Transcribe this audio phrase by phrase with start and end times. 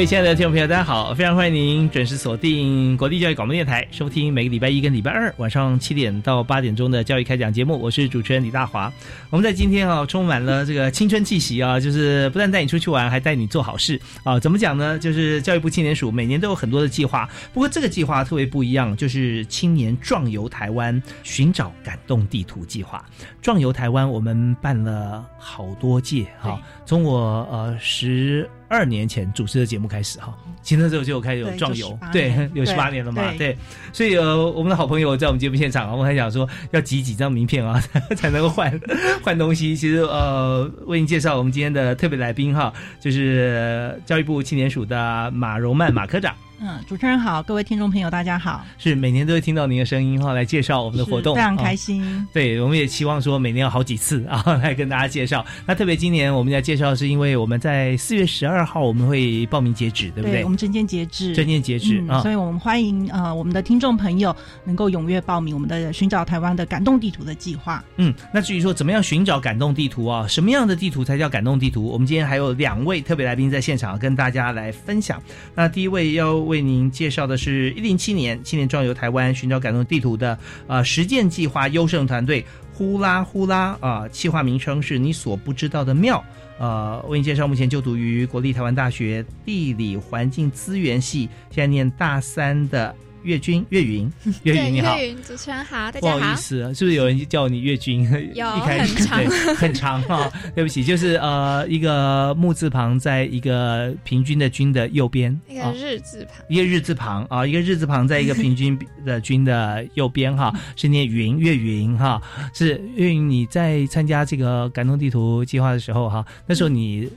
[0.00, 1.12] 各位亲爱的听众朋友，大家好！
[1.12, 7.78] 非常欢迎您准时锁定国立教育广播电台，收听每个礼拜一跟礼拜二晚上七点到八点钟的教育开讲节目。
[7.78, 8.90] 我是主持人李大华。
[9.28, 14.40] 我们在今天啊，充满了这个青春气息啊，就是不但带你出去玩，还带你做好事啊。
[14.40, 14.98] 怎么讲呢？
[14.98, 23.04] 就是教育部青年署每年都有很多的计划，不过这个计划特别不一样，就是青年壮游台湾，寻找感动地图计划。
[23.42, 28.48] 壮游台湾，我们办了好多届哈，从我呃十。
[28.70, 30.32] 二年前主持的节目开始哈，
[30.62, 33.56] 其实那时候就开始有壮游，对， 有十八年了嘛，对，
[33.92, 37.82] 所以呃，我们的好朋友在我们节目现场，我们还想说要集几张名片啊，
[38.16, 38.80] 才能够换
[39.24, 39.74] 换东西。
[39.74, 46.32] 其实呃，为您介绍我们今天的特别来宾哈，就是教育部青年署的马荣曼马科长。
[46.62, 48.66] 嗯，主持人好，各位听众朋友大家好。
[48.76, 52.28] 是每年都会听到您的声音哈，来介绍我们的活动，非常开心。
[52.34, 55.42] 对，我们也期望说每年有好几次啊，来跟大家介绍。
[55.66, 60.44] 那特别今年我们要介绍，是因为我们在四月十二号我们会报名截止，对不对？
[60.44, 67.82] 我们证件截止，证件截止啊，所以我们欢迎呃我们的听众朋友能够踊跃报名我们的寻找台湾的感动地图的计划。
[67.96, 71.86] 嗯，那至于说怎么样寻找感动地图啊，什么样的地图才叫感动地图？
[71.86, 75.18] 我们今天还有两位特别来宾在现场跟大家来分享。
[75.54, 77.20] 那第一位要为您介绍。
[77.26, 82.44] 的是一零七年青年壮游台湾寻找感动地图的呃实践计划优胜团队
[82.74, 86.24] 呼啦呼啦啊，企划名称是你所不知道的庙
[86.58, 92.94] 呃，为您介绍目前就读于国立台湾大学地理环境资源系，现在念大三的。
[93.22, 94.10] 岳军，岳云，
[94.44, 96.18] 岳云你好，岳云主持人好，大家好。
[96.18, 98.02] 不好意思，是不是有人叫你岳军？
[98.34, 99.24] 有， 很长，
[99.56, 100.30] 很长哈。
[100.54, 112.20] 对不起，就是呃，一个木字旁，在一个平均的均的右边，一个日字旁，一个日字旁啊，一个日字旁，在一个平均的均的右边哈，是念云，岳云哈。
[112.54, 117.10] 是岳云，你在参加这个感动地图计划的时候哈，那时候你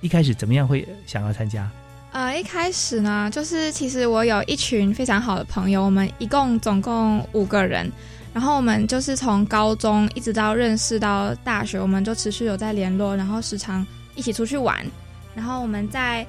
[0.00, 1.68] 一开始怎么样会想要参加？
[2.10, 7.90] 呃，一开始呢，就是其实我有一群非常好的朋友，我们一共总共五个人，
[8.32, 14.84] 然后我们就是从高中一直到认识到大学，我们就持续有在联络，然后时常一起出去玩。
[15.34, 16.26] 然后我们在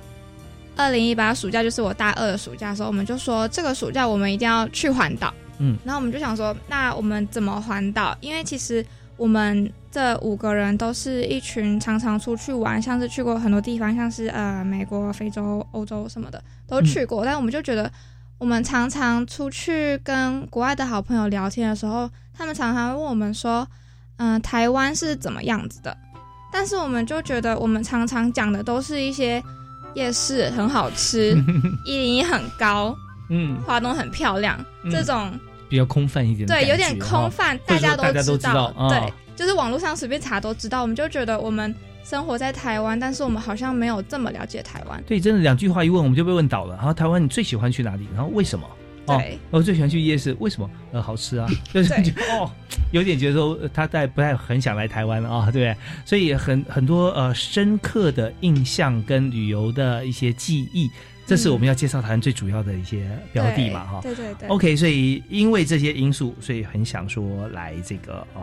[0.76, 5.34] 二零一八暑假，就是我大二的暑假的时候，我们就说这个暑假我们一定要去环岛。
[5.60, 8.16] 嗯，然后我们就想说，那我们怎么环岛？
[8.22, 8.86] 因为其实
[9.20, 9.72] 我们。
[9.92, 17.26] 这五个人都是一群常常出去玩，像是去过很多地方，像是呃美国、非洲、欧洲什么的都去过。
[17.26, 17.92] 但我们就觉得，
[18.38, 22.08] 我们常常出去跟国外的好朋友聊天的时候，
[22.38, 23.68] 他们常常问我们说
[24.18, 25.98] ：“嗯，台湾是怎么样子的？”
[26.54, 29.44] 但是我们就觉得，我们常常讲的都是一些
[29.96, 31.36] 夜市很好吃，
[31.84, 32.96] 一零一很高，
[33.32, 35.34] 嗯，华东很漂亮这种
[35.70, 39.14] 比较空泛一点，对，有点空泛，大家都知道，对。
[39.36, 45.02] 就是网络上随便查都知道，我们就觉得我们生活在台湾，但是我们好像没有这么了解台湾。
[45.08, 46.76] 对，真的两句话一问，我们就被问倒了。
[46.76, 48.06] 然后台湾你最喜欢去哪里？
[48.14, 48.68] 然后为什么？
[49.08, 50.70] 对，我最喜欢去夜市，为什么？
[50.92, 51.94] 呃，好吃啊，就是
[52.32, 52.52] 哦，
[52.92, 55.76] 有点觉得说他在不太很想来台湾了啊，对不对？
[56.06, 60.90] 所以很很多呃深刻的印象跟旅游的一些记忆。
[61.30, 64.00] 这是我们要介绍台湾最主要的一些标的嘛，哈。
[64.02, 64.50] 对对对。
[64.50, 68.42] OK，所以因为这些因素，所以很想说来这个呃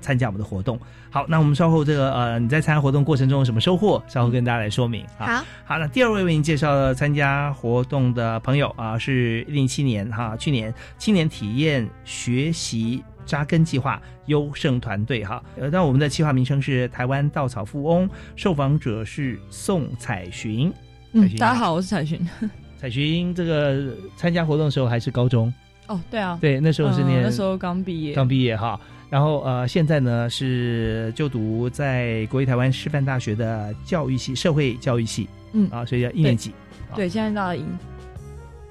[0.00, 0.78] 参加我们的活动。
[1.10, 5.04] 好，那我们稍后这个呃你在参加活动过程中有什么收获，稍后跟大家来说明。
[5.18, 5.26] 好，
[5.64, 15.42] 好，那第二位为您介绍参加活动的朋友啊，是零七年哈，去年青年体验学习扎根计划优胜团队哈。
[15.56, 20.72] 呃，那我们的计划名称是台湾稻草富翁，受访者是宋彩寻。
[21.12, 22.20] 嗯，大家好，我是彩寻。
[22.76, 25.52] 彩寻这个参加活动的时候还是高中
[25.86, 28.78] 哦，对啊，对，那时候是念那时候刚毕业，刚毕业哈。
[29.08, 36.52] 然后呃，现在呢是就读在国立台湾师范大学的教育系社会教育系，嗯啊，所以叫一年级。
[36.94, 37.64] 对，现在大一。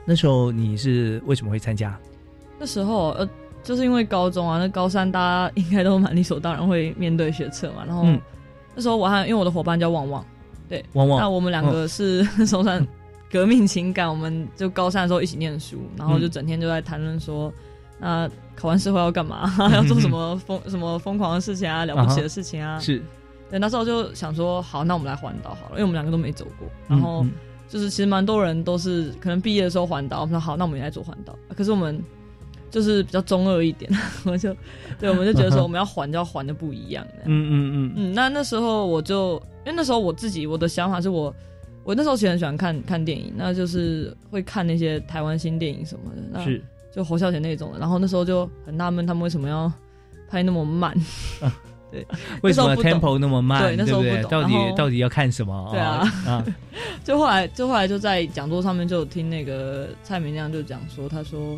[0.05, 1.97] 那时候你是为什么会参加？
[2.59, 3.27] 那时候呃，
[3.63, 7.83] 就是因为高中啊，那高三大家应该都蛮理所当然会面对学测嘛。
[7.85, 8.05] 然后
[8.75, 10.23] 那时候我还因为我的伙伴叫旺旺，
[10.69, 12.85] 对，那我们两个是 手上
[13.31, 17.51] 革命情感，我们就高三的时候一起念书，然后就整天就在谈论说，
[17.99, 22.79] 那考完试后要干嘛， 要做什么疯什么疯狂的事情啊，了不起的事情啊。
[22.79, 23.01] 是，
[23.49, 27.25] 对，那时候就想说，好，那我们来环岛好了，因为我们两个都没走过，然后。
[27.69, 31.37] 就是其实蛮多人都是可能毕业的时候环岛，我们说好，那我们也来做环岛。
[31.53, 32.01] 可是我们
[32.69, 33.91] 就是比较中二一点，
[34.25, 34.55] 我就
[34.99, 37.23] 对，我们就觉得说 我们要还就要还的不一样的。
[37.25, 38.13] 嗯嗯嗯嗯。
[38.13, 41.33] 那那时候我就因为那时候我自己我的想法是我
[41.83, 46.61] 我那时候其实很喜欢看看电影，那就是会看那些台湾新电影什么的，那是
[46.93, 47.79] 就侯孝贤那种的。
[47.79, 49.71] 然后那时候就很纳闷，他们为什么要
[50.29, 50.93] 拍那么慢。
[51.89, 52.05] 对，
[52.41, 53.63] 为什么 tempo 那么慢？
[53.63, 54.29] 对，那时候不懂。
[54.29, 55.69] 到底到底要看什么？
[55.71, 56.45] 对啊，啊，
[57.01, 61.57] 就后来就后来就在讲座上面就听那个蔡明亮就讲说，他说，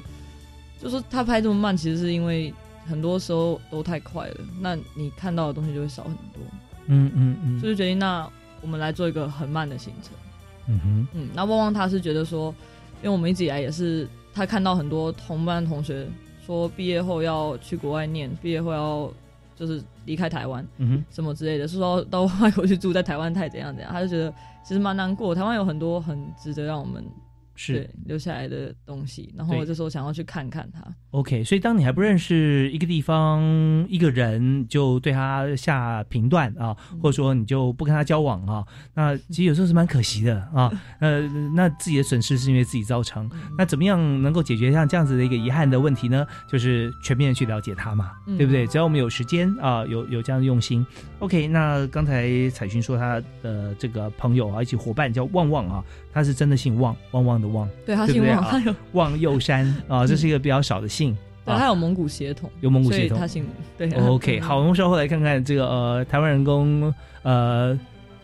[0.80, 2.54] 就说他拍这么慢，其实是因为
[2.88, 6.42] 很多时候都太快了，那你看到的东西就会少很多。
[6.88, 8.28] 嗯嗯嗯，所以决定那
[8.62, 10.14] 我们来做一个很慢的行程。
[10.68, 12.54] 嗯哼，嗯，那旺旺他是觉得说，
[13.02, 16.08] 因为我们一直以来也是他看到很多同班同学
[16.46, 19.12] 说毕业后要去国外念，毕业后要。
[19.60, 24.34] 就是离开台湾，嗯哼，什么之类的，是说到外国去住，在台湾太怎样怎样，他就觉得
[24.64, 25.36] 其实蛮难过。
[25.36, 27.04] 台湾有很多很值得让我们。
[27.62, 30.82] 是留下来的东西，然后我这时候想要去看看他。
[31.12, 33.44] OK，所以当你还不认识一个地方、
[33.90, 40.72] 一个人，就对他下评断啊，或者说你就不跟他交往啊，那 其实有时候是蛮可惜的啊。
[41.02, 43.30] 呃，那自己的损失是因为自己造成。
[43.58, 46.26] 那怎么样能够解决像这样子的一个遗憾的问题呢？
[46.50, 48.66] 就是全面的去了解他嘛，对不对？
[48.68, 50.86] 只要我们有时间啊，有有这样的用心。
[51.20, 55.84] OK，那刚才彩勋说他的这个朋友啊，一起伙伴叫旺旺啊。
[56.12, 61.16] 他是真的姓旺，旺旺的旺，对他姓望，他有 望佑山 啊，这是一个比较少的姓，
[61.46, 63.46] 对，他有蒙古血统，有蒙古血统，他姓
[63.78, 63.90] 对。
[64.08, 66.94] OK，好，我们稍后来看看这个呃，台湾人工
[67.24, 67.78] 呃。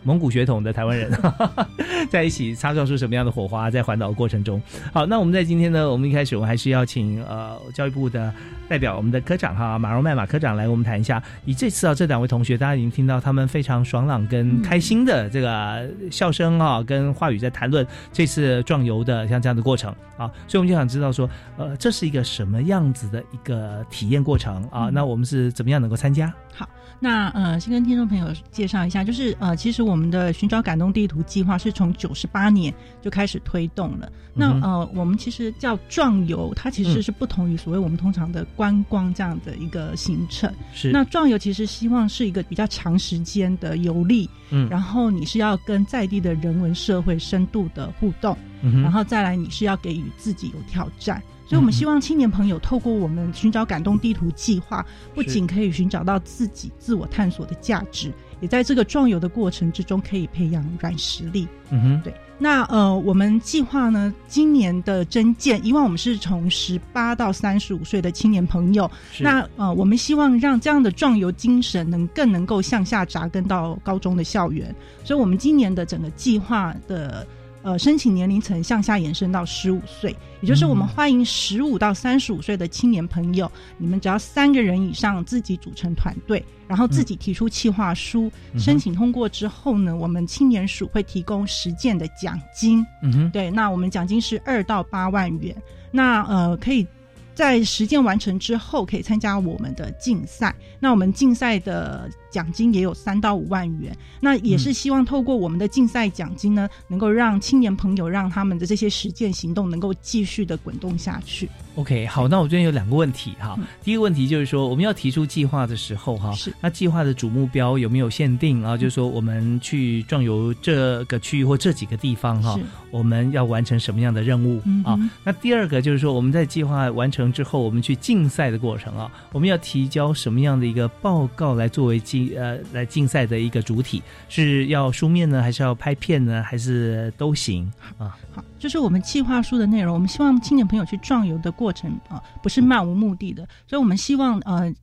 [0.06, 1.10] 蒙古血统的台湾人
[2.08, 3.68] 在一起擦撞出什么样的火花？
[3.68, 4.62] 在环岛过程中，
[4.92, 8.32] 好，那我们在今天呢，我们一开始我们还是要请呃教育部的
[8.68, 11.20] 代表，我们的科长哈马荣麦马科长来我们谈一下。
[11.44, 24.88] 以这次啊，这两位同学，大家已经听到他们非常爽朗跟开心的这个笑声啊，跟话语在谈论这次壮游的像这样的过程啊，所以我们就想知道说，呃，这是一个什么样子的一个体验过程啊？
[24.92, 26.32] 那我们是怎么样能够参加？
[26.54, 26.68] 好。
[26.98, 32.72] 那呃，先跟听众朋友介绍一下，就是呃，其实我们的寻找感动地图计划是从九十八年
[33.02, 34.10] 就开始推动了。
[34.32, 40.52] 那呃，我们其实叫壮游，它其实是不同于所谓我们通常的观光这样的一个行程。
[40.74, 40.90] 是。
[40.90, 51.22] 那壮游其实希望是一个比较长时间的游历，嗯，然后你是要跟在地的人文社会深度的互动，嗯，然后再来你是要给予自己有挑战。
[51.46, 54.84] 所以，我们希望青年朋友透过我们寻找感动地图计划，
[55.14, 61.46] 不仅可以寻找到自己自我探索的价值，也在这个壮游的过程之中可以培养软实力。
[61.70, 62.12] 嗯哼，对。
[62.38, 68.90] 那呃，我们计划呢，今年的征件，以往我们是从十八到三十五岁的青年朋友，
[69.20, 77.26] 那呃，我们希望让这样的壮游精神能更能够向下扎根到高中的校园，所以我们今年的整个计划的。
[77.66, 92.86] 呃，申请年龄层向下延伸到十五岁，也就是我们欢迎十五到三十五岁的青年朋友，你们只要三个人以上自己组成团队，然后自己提出企划书，申请通过之后呢，我们青年署会提供实践的奖金。
[93.02, 95.52] 嗯哼，对，那我们奖金是二到八万元，
[95.90, 96.86] 那呃可以。
[97.34, 100.54] 在实践完成之后，可以参加我们的竞赛。
[100.80, 103.96] 那我们竞赛的奖金也有三到五万元。
[104.20, 111.48] 那也是希望透过我们的竞赛奖金呢，能够让青年朋友让他们的这些实践行动能够继续的滚动下去。
[111.76, 113.58] OK，好，那我这边有两个问题哈。
[113.82, 118.76] 第一个问题就是说，我们要提出计划的时候哈，是那计划的主目标有没有限定啊？
[118.76, 122.58] 就是说，我们去壮游这个区域或这几个地方哈，
[122.90, 124.98] 我们要完成什么样的任务啊？
[125.22, 127.26] 那第二个就是说，我们在计划完成。
[127.36, 134.02] 之后，我们去竞赛的过程啊，我们要提交什么样的一个报告来作为竞呃来竞赛的一个主体？
[134.28, 138.16] 是要书面呢，还是要拍片呢，还是都行啊？
[138.34, 139.94] 好，就是我们计划书的内容。
[139.94, 144.74] 我们希望青年朋友去壮游的过程啊，不是漫无目的的，所以我们希望呃。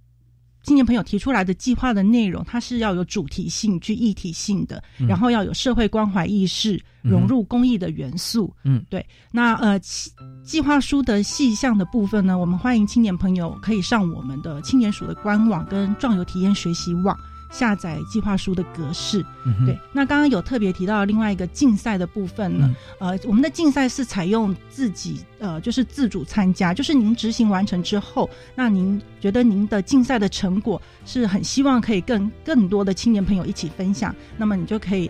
[0.66, 8.56] 青年朋友提出来的计划的内容，它是要有主题性、具议题性的，然后要有社会关怀意识，融入公益的元素。
[8.64, 9.06] 嗯，对。
[9.30, 9.78] 那呃，
[10.42, 17.14] 计划书的细项的部分呢，我们欢迎青年朋友可以上我们的青年署的官网跟壮游体验学习网。
[17.54, 19.24] 下载计划书的格式，
[19.64, 19.80] 对。
[19.94, 35.10] 那刚刚有特别提到另外一个竞赛的部分呢，呃，我们的竞赛是采用自己呃，就是自主参加，就是您执行完成之后，那您觉得您的竞赛的成果是很希望可以跟更多的青年朋友一起分享，那么你就可以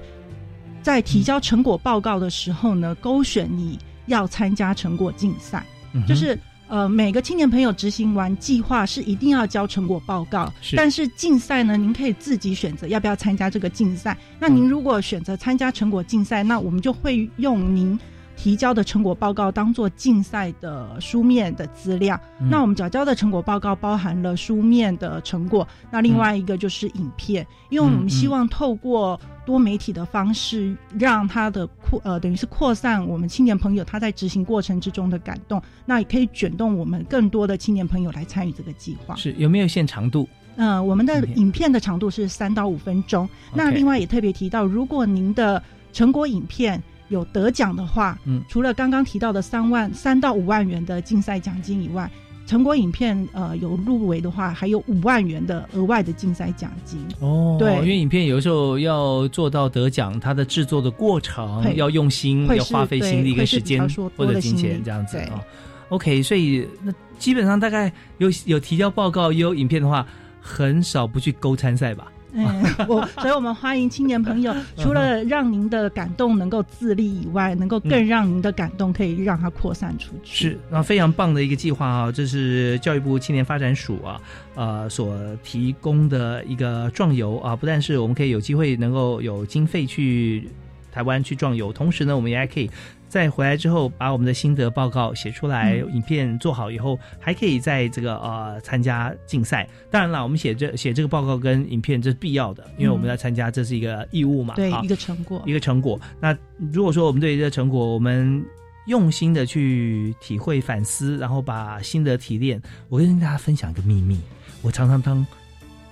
[0.82, 5.66] 在提交成果报告的时候呢，勾选你要参加成果竞赛，
[6.06, 6.38] 就是。
[6.74, 14.18] 呃，每个青年朋友执行完计划是一定要交成果报告，但是竞赛呢，您可以自己选择要不要参加这个竞赛。
[14.40, 17.96] 那您如果选择参加成果竞赛，那我们就会用您。
[18.36, 39.16] 提交的成果报告当做竞赛的书面的资料，那我们缴交的成果报告包含了书面的成果，那另外一个就是影片，因为我们希望透过多媒体的方式，让他的扩呃等于是扩散我们青年朋友他在执行过程之中的感动，那也可以卷动我们更多的青年朋友来参与这个计划。
[39.16, 40.28] 是有没有限长度？
[40.56, 43.30] 嗯，我们的影片的长度是三到五分钟。
[43.54, 45.62] 那另外也特别提到，如果您的
[45.94, 46.82] 成果影片。
[47.10, 52.10] 有得奖的话，嗯，除了刚刚提到的三万三到五万元的竞赛奖金以外，
[52.46, 57.00] 成果影片呃有入围的话，还有五万元的额外的竞赛奖金。
[57.20, 65.42] 哦，对，因为影片有时候要做到得奖，它的制作的过程要用心，要花费心力跟时间或者金钱这样子啊。
[65.90, 70.06] OK，所以那基本上大概有有提交报告也有影片的话，
[70.42, 72.12] 很少不去勾参赛吧。
[72.34, 80.50] 嗯， 我 所以，我们欢迎青年朋友，除了让您的感动能够自立以外，能够更让您的感动可以让它扩散出去。
[80.50, 82.12] 是，那非常棒的一个计划啊！
[82.12, 84.20] 这是教育部青年发展署啊，
[84.56, 90.50] 呃，所提供的一个壮游啊，不但是我们可以有机会能够有经费去
[90.92, 92.70] 台湾去壮游，同时呢，我们也还可以。
[93.14, 99.70] 再回来之后，把我们的心得报告写出来，影片做好以后，还可以在这个呃参加竞赛。
[99.92, 104.56] 当然了，我们写这写这个报告跟影片这是必要的，因为我们要参加，这是一个义务嘛。
[104.56, 106.02] 对，一个成果，一个成果。
[106.20, 106.36] 那
[106.72, 108.44] 如果说我们对这个成果，我们
[108.88, 114.20] 用心的去体会、反思，然后把心得提炼，我跟大家分享一个秘密，
[114.64, 115.24] 我常常当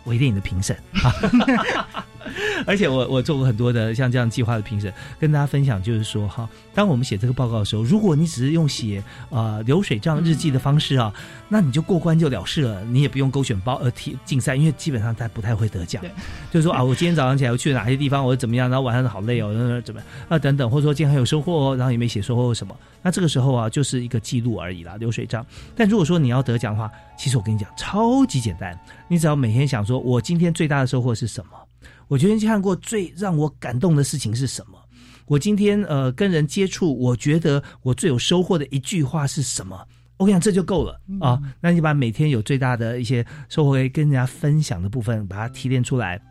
[0.05, 0.75] 微电影的评审。
[2.65, 11.13] 而且我我做过很多的像这样计划的评审，跟大家分享就是说哈，当我们写这个报告的时候，如果你只是用写呃流水账日记的方式啊，
[11.49, 16.03] 那你就过关就了事了，你也不用勾选包呃提竞赛，因为基本上他不太会得奖。
[16.51, 25.45] 就是说啊，我今天早上起来我去了哪些地方，我怎么样，然后晚上好累哦，怎么啊等等，或者说今天很有收获哦，然后也没写收获什么，那这个时候啊就是一个记录而已啦，流水账。
[25.75, 31.51] 但如果说你要得奖的话，其实我跟你讲超级简单，你只要每天想说我今天最大的收获是什么。
[32.11, 34.77] 我今天看过最让我感动的事情是什么？
[35.27, 39.81] 我今天呃跟人接触，我觉得我最有收获的一句话是什么？
[40.17, 41.41] 我跟你讲，这就够了啊！
[41.61, 46.21] 那你把每天有最大的一些收获跟人家分享的部分，把它提炼出来，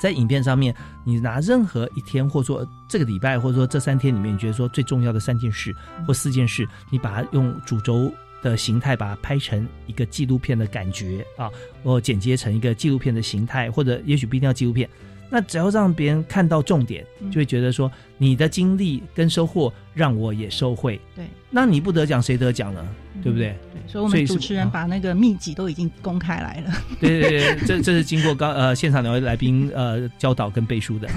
[0.00, 0.74] 在影片上面，
[1.04, 5.72] 你拿任何一天，或者说这个礼拜，或者说这三天里面，你觉得说最重要的三件事
[6.04, 8.12] 或四件事，你把它用主轴
[8.42, 11.48] 的形态把它拍成一个纪录片的感觉啊，
[11.84, 14.90] 或剪接成一个纪录片的形态，或者也许不一定要纪录片。
[15.34, 20.90] 那只要让别人看到重点，就会觉得说你的经历跟收获让我也收获。
[21.16, 22.86] 对，那你不得奖谁得奖呢？
[23.22, 23.56] 对不对？
[23.72, 26.72] 对，所以我们主持人把那个秘籍都已经公开来了。
[27.00, 31.08] 对对对，这这是经过刚呃现场两位来宾呃教导跟背书的。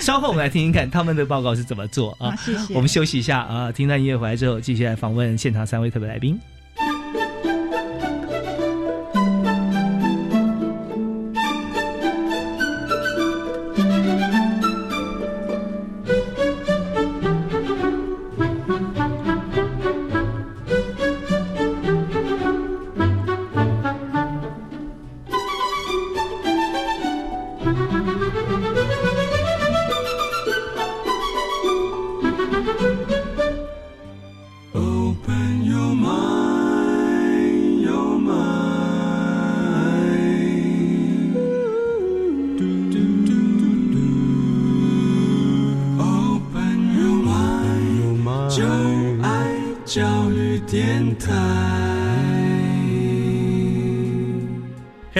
[0.00, 2.34] 稍后我们来听听看他们的报告是怎么做啊？
[2.34, 2.74] 谢谢。
[2.74, 6.36] 我们休息一下啊，听到音乐回来之后，继续来访问现场三位特别来宾。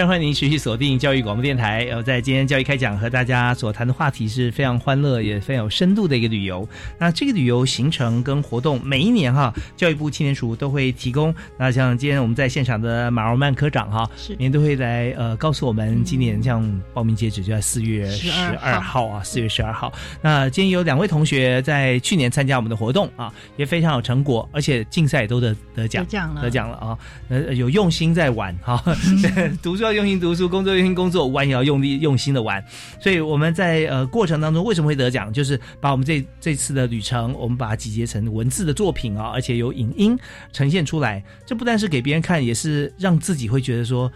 [0.02, 1.86] 常欢迎您持续锁定教育广播电台。
[1.88, 6.68] 呃，在今天教育开讲和大家所谈的话题是非常欢乐也非常有深度的一个旅游。
[6.98, 11.32] 那这个旅游行程跟活动，每一年哈，教育部青年署都会提供。
[11.56, 18.28] 那像今天我们在现场的马荣曼科长哈，是年都会来呃告诉我们，今年像报名截止就在四月十
[18.60, 19.92] 二号啊，四月十二号。
[20.20, 26.98] 那今天有两位同学在去年参加我们的活动啊，也非常有成果，而且竞赛也都得得奖，得奖了，得奖了啊！
[27.28, 28.82] 呃，有用心在玩哈，
[29.62, 32.64] 读书用心读书，工作用心工作，玩也要用力用心的玩。
[33.00, 40.18] 所以我们在呃过程当中为什么会得奖，就是把我们这这次的旅程，我们把它集结成文字的作品啊，而且有影音
[40.52, 41.22] 呈现出来。
[41.46, 44.10] 这不但是给别人看，也是让自己会觉得说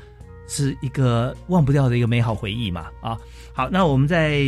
[0.49, 3.16] 是一个忘不掉的一个美好回忆嘛啊。
[3.56, 4.38] 好，那我们在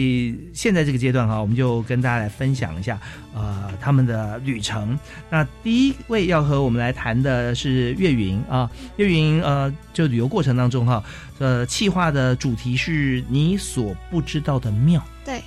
[0.52, 3.00] 现在这个阶段哈，我们就跟大家来分享一下
[3.34, 4.98] 呃他们的旅程。
[5.30, 11.02] 那第一位要和我们来谈的是岳云啊，岳云呃，就旅游过程当中哈，
[11.38, 15.02] 呃，企划的主题是你所不知道的庙。
[15.24, 15.42] 对，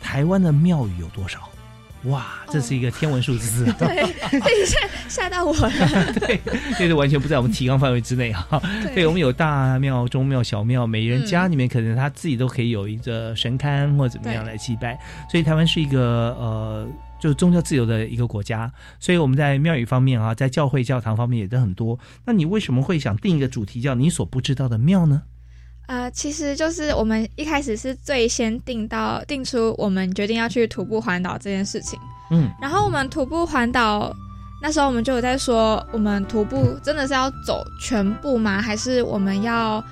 [0.00, 1.48] 台湾的庙宇有多少？
[2.06, 4.06] 哇，这是一个天文数字，对，
[4.66, 5.70] 吓吓到我了，
[6.20, 6.40] 对，
[6.78, 8.60] 这是完全不在我们提纲范围之内哈。
[8.94, 14.98] 对，我们有大庙、中庙、小庙，每人家里面可能他自己都可以有一个神龛或怎么样来祭拜，
[15.30, 16.88] 所以台湾是一个呃，
[17.20, 18.70] 就宗教自由的一个国家，
[19.00, 21.98] 所以我们在庙宇方面啊，在教会教堂方面也都很多。
[22.24, 25.22] 那你为什么会想定一个主题叫你所不知道的庙呢？
[25.86, 31.98] 呃，其实就是我们一开始是最先定到定出我们决定要去徒步环岛这件事情。
[32.30, 34.14] 嗯，然后我们徒步环岛
[34.60, 38.60] 那时候我们就有在说，我们徒步真的是要走全部吗？
[38.60, 39.82] 还是我们要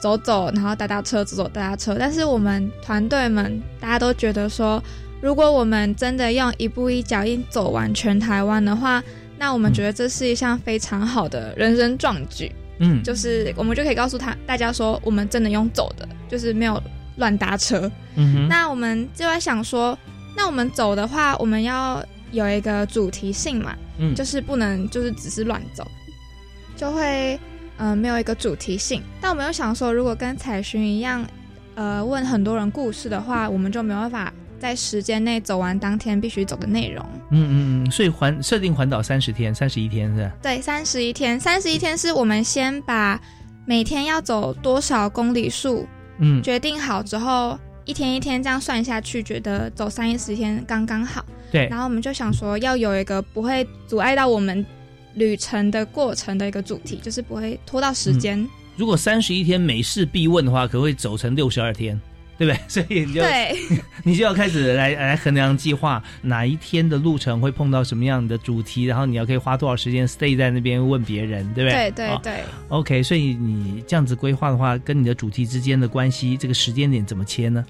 [0.00, 1.96] 走走，然后搭搭车，走走搭搭车？
[1.98, 4.82] 但是我们团队们大家都觉得说，
[5.20, 9.00] 如果我们真的用一步一脚印走完全台湾的话，
[9.38, 12.50] 那我们觉得这是一项非常好的人生壮举。
[12.50, 12.63] 嗯，
[13.02, 16.82] 就是我们就可以告诉他大家说，我们真的用走的，就是没有
[17.16, 17.90] 乱搭车。
[18.16, 19.98] 嗯那我们就在想说，
[20.36, 25.86] 那我们走的话，我们要有一个主题性嘛，嗯，就是不能就是只是乱走，
[26.76, 27.38] 就会
[27.76, 29.02] 呃没有一个主题性。
[29.20, 31.24] 但我们又想说，如果跟彩巡一样，
[31.74, 34.32] 呃问很多人故事的话，我们就没有办法。
[34.64, 37.04] 在时间内走完当天必须走的内容。
[37.28, 40.32] 嗯嗯嗯，所以环设定环岛三十天，三十一天是吧？
[40.42, 43.20] 对，三十一天，三十一天是我们先把
[43.66, 45.86] 每天要走多少公里数，
[46.18, 51.22] 嗯，决定好之后，一天一天这样算下去，觉得走三十天刚刚好。
[51.52, 54.64] 对，然后我们就想说，要有一个不会阻碍到我们
[55.12, 58.48] 旅程的过程的一个主题，就是不会拖到时间。
[58.76, 62.00] 如果三十一天每事必问的话，可会走成六十二天。
[62.36, 62.60] 对不对？
[62.68, 63.22] 所以你就
[64.04, 71.90] 你就要开始来来衡量计划，哪一天的路程会碰到什么样的主题，然后你要可以花多少时间 stay 在那边问别人，对不对？
[71.90, 72.44] 对对对。
[72.68, 77.64] OK，所以你这样子规划的话，跟你的主题之间的关系，这个时间点怎么切呢？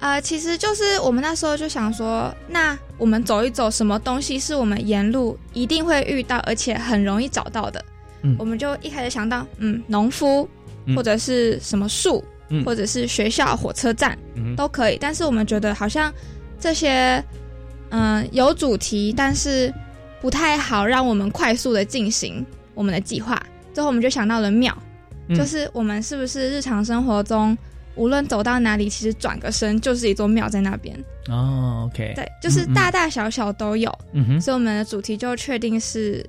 [0.00, 7.84] 呃，其实就是我们那时候就想说，那我们走一走，什么东西是我们沿路一定会遇到，而且很容易找到的？
[8.22, 10.48] 嗯，我们就一开始想到，嗯，农夫
[10.94, 12.24] 或者是什么树。
[12.64, 14.16] 或者是学校、火车站
[14.56, 16.12] 都可以，但是我们觉得好像
[16.58, 17.22] 这些
[17.90, 19.72] 嗯有主题，但是
[20.20, 23.40] 不太好让我们快速的进行我们的计划。
[23.74, 24.76] 最后我们就想到了庙，
[25.36, 27.56] 就是我们是不是日常生活中
[27.94, 31.88] 无论走到哪里，其实转个身就是一座庙在那边哦。
[31.92, 33.92] OK，对，就是大大小小都有。
[34.12, 36.24] 嗯哼，所以我们的主题就确定是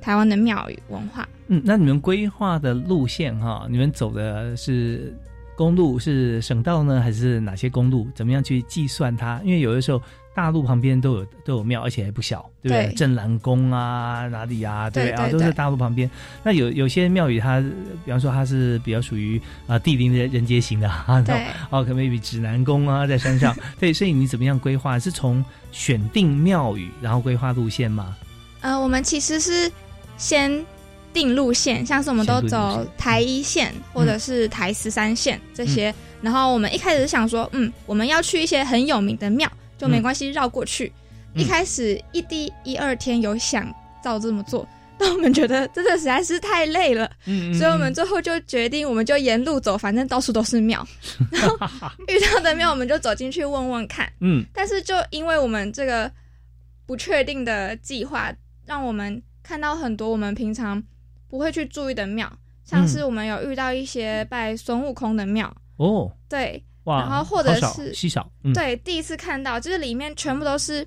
[0.00, 1.26] 台湾的庙宇文化。
[1.46, 5.16] 嗯，那你们规划的路线哈，你们走的是？
[5.56, 8.08] 公路是省道呢，还是哪些公路？
[8.14, 9.40] 怎么样去计算它？
[9.44, 10.02] 因为有的时候
[10.34, 12.94] 大路旁边都有都有庙，而且还不小，对不对？
[12.94, 15.28] 镇南宫啊，哪里啊，对啊？
[15.28, 16.10] 都是大路旁边。
[16.42, 17.60] 那有有些庙宇，它
[18.04, 23.54] 比方说它是比较属于啊地灵人人杰型的啊，对，哦，可能 maybe 指南宫啊，在山上。
[23.78, 24.98] 对，所以你怎么样规划？
[24.98, 28.16] 是从选定庙宇，然后规划路线吗？
[28.62, 29.70] 呃，我们其实是
[30.16, 30.64] 先。
[31.12, 40.92] 定路线，像是我们都走台一线或者是台十三线这些，然后我们一开始想说，嗯，我们要去一些很有名的庙，就没关系，绕过去。
[41.34, 43.72] 一开始一第一二天有想
[44.04, 50.86] 照这么做，但我们觉得真的实在是太累了，嗯，所以我们最后就决定，我们就沿路走，反正到处都是庙，
[51.30, 51.56] 然 后
[52.08, 56.10] 遇到的庙我们就走进去问问看，嗯，但是就因为我们这个
[56.86, 58.30] 不确定的计划，
[58.66, 60.82] 让我们看到很多我们平常。
[61.32, 62.30] 不会去注意的庙，
[62.62, 70.86] 像是我们有遇到一些拜孙悟空的庙哦，对，哇，然后或者是稀少，对，第一次看到就是里面全部都是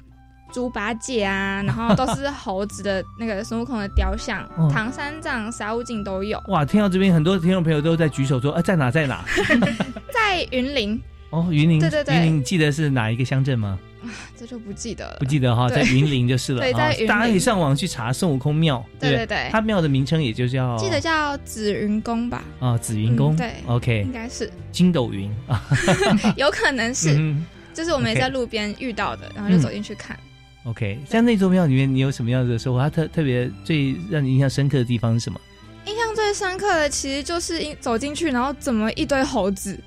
[0.54, 6.40] 猪八戒啊， 然后都是猴子的那个孙悟空的雕像，唐三藏、沙悟净都有。
[6.50, 9.26] 哇，听到这边很多听众朋友都在举手说，啊，在哪在哪？
[10.14, 11.02] 在云林。
[11.32, 13.80] 哦，云林，对对对，云林记得是哪一个乡镇吗？
[14.38, 16.62] 这就不记得了，不记得哈，在云林就是了。
[16.64, 18.84] 对，在云林，大家可以上网去查孙悟空庙。
[19.00, 22.44] 对对对，他庙的名称也就叫，记得叫紫云宫吧？
[22.60, 23.36] 啊，紫云宫。
[23.36, 25.64] 对，OK，应该是筋斗云啊，
[26.38, 27.36] 有可能是，
[27.74, 30.18] 就是我们也在路边遇到的，然后就走进去看。
[30.66, 32.80] OK，像那座庙里面，你有什么样的收获？
[32.80, 35.40] 它特特别最让你印象深刻的地方是什么？
[35.86, 39.80] 印象最深刻的其实就是走进去，然后怎么一堆猴子。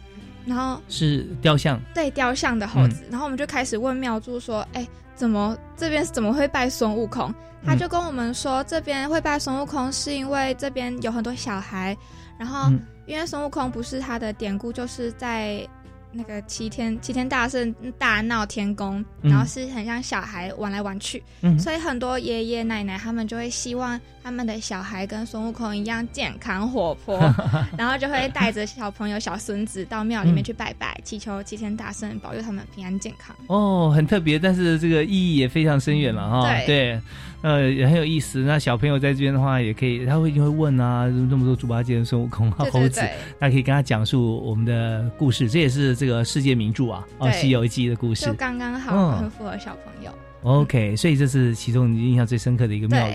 [0.48, 3.04] 然后是雕像，对雕像的猴子。
[3.10, 7.32] 然后我们就开始问妙珠说：“哎，怎么这边怎么会拜孙悟空？”
[7.66, 11.96] 他就跟我们说：“这边会拜孙悟空，是因为这边有很多小孩。
[12.38, 12.72] 然后
[13.06, 15.68] 因为孙悟空不是他的典故，就是在。”
[16.10, 21.22] 那个齐天齐天大圣大闹天宫，然后是很像小孩玩来玩去，
[21.58, 27.18] 所以很多爷爷奶奶他们就会希望他们的小孩跟孙悟空一样健康活泼，
[27.76, 33.36] 然后就会带着小朋友小孙子到庙里面去拜拜，祈求齐天大圣保佑他们平安健康。
[33.46, 36.48] 哦，很特别，但是这个意义也非常深远了哈。
[36.66, 37.00] 对。
[37.42, 38.40] 呃，也很有意思。
[38.40, 43.00] 那小朋友在这边的话，也可以，他会一定会问啊，那么多猪八戒、孙悟空、猴子，
[43.38, 45.48] 那可以跟他讲述我们的故事。
[45.48, 50.10] 这也是这个世界名著啊，哦，《西游记》的故事，就刚刚好，很符合小朋友。
[50.42, 53.14] OK，所以这是其中你印象最深刻的一个庙宇。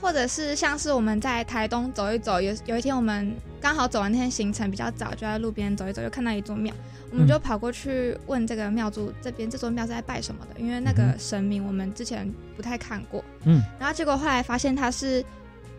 [0.00, 6.74] 或者是像是我们在台东走一走，有有一天我们刚好走完那天行程比较早，就在路边走一走，就看到一座庙，
[7.10, 15.22] 我们就跑过去问这个庙主这边这座庙是在拜什么的，因为那个神明我们之前不太看过，嗯，然后结果后来发现它是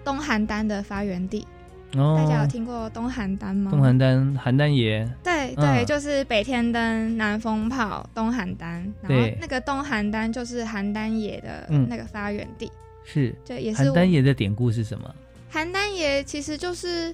[0.04, 1.48] 东邯郸的发源地，
[1.98, 3.72] 哦，大家有听过东邯郸吗？
[3.72, 12.72] 东邯郸，邯郸爷，对对，就是北天灯、南风炮、东邯郸，然后那个东邯郸就是邯郸爷的那个发源地。
[13.04, 15.16] 是，对，也是邯郸爷的典故是什么？
[15.52, 17.14] 邯郸爷其实就是，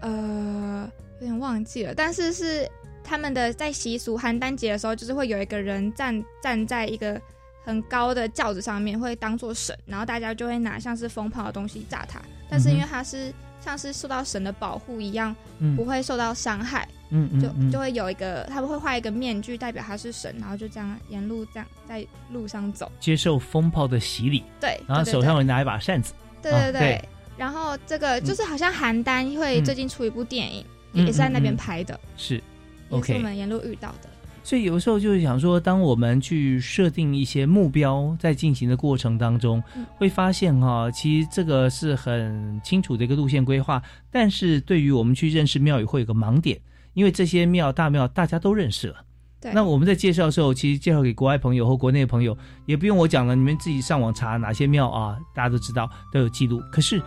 [0.00, 0.90] 呃，
[1.20, 2.68] 有点忘记了，但是是
[3.02, 7.20] 他们的在习俗邯郸节的时候，就是会有一个人站站在一个
[7.64, 15.34] 很高的轿子上面，会当做神，然后大家就会拿像是风炮的东西炸他，但是因为他是像是受到神的保护一样，
[15.76, 16.86] 不会受到伤害。
[16.90, 24.42] 嗯嗯，就就会有一个，他们会画一个面具，代表他是神，然后就这样沿路这样在路上走，接受风炮的洗礼。
[24.58, 26.14] 对，然后手上会拿一把扇子。
[26.40, 27.08] 对对对。
[27.36, 32.00] 然后这个就是好像邯郸会最近出一部电影，也是在那边拍的。
[32.16, 32.42] 是
[32.88, 33.14] ，OK。
[33.14, 34.08] 我们沿路遇到的。
[34.44, 39.62] 所以有时候就是想说，当我们去设定一些目标，在进行的过程当中，
[39.96, 46.58] 会发现哈，其实这个是很清楚的一个路线规划，但是对于我们去认识庙宇，会有个盲点。
[46.94, 48.96] 因为这些庙大庙大家都认识了，
[49.40, 49.52] 对。
[49.52, 56.62] 那我们在介绍的时候，其实介绍给国外朋友或国内的朋友，也不用我讲了，你们自己上网查哪些庙啊，大家都知道都有记录。
[56.70, 57.00] 可是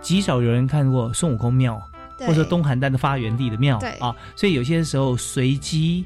[0.00, 1.80] 极少有人看过孙悟空庙，
[2.20, 6.04] 或者说东邯郸的发源地的庙啊，所以有些时候随机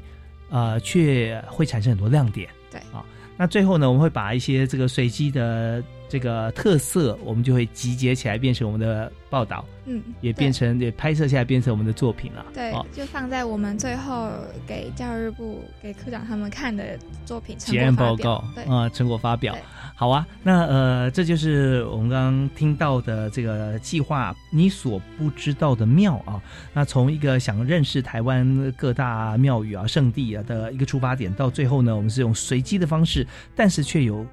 [0.49, 2.49] 呃，却会产生很多亮点。
[2.71, 3.03] 对啊，
[3.37, 9.65] 那最后呢，我们会把一些这个随机的这个特色，我们就会集结起来，变成我们的报道。
[9.85, 12.45] 嗯，也变成也拍摄下来变成我们的作品了。
[12.53, 14.29] 对，就放在我们最后
[14.67, 18.43] 给教育部给科长他们看的作品结案报告。
[18.53, 19.57] 对啊，成果发表。
[19.95, 26.39] 好啊，那呃，这就是我们刚刚听到的这个计划，你所不知道的庙啊。
[26.73, 34.23] 那从一个想认识台湾各大庙宇啊、圣地啊的一个出发点，到最后呢，我们是用随机的方式，但是却有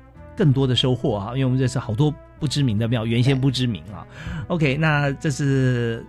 [0.41, 2.11] 更多的收获啊，因为我们认识好多。
[2.41, 4.01] 不知名的庙，原先不知名啊。
[4.49, 6.03] OK，那这是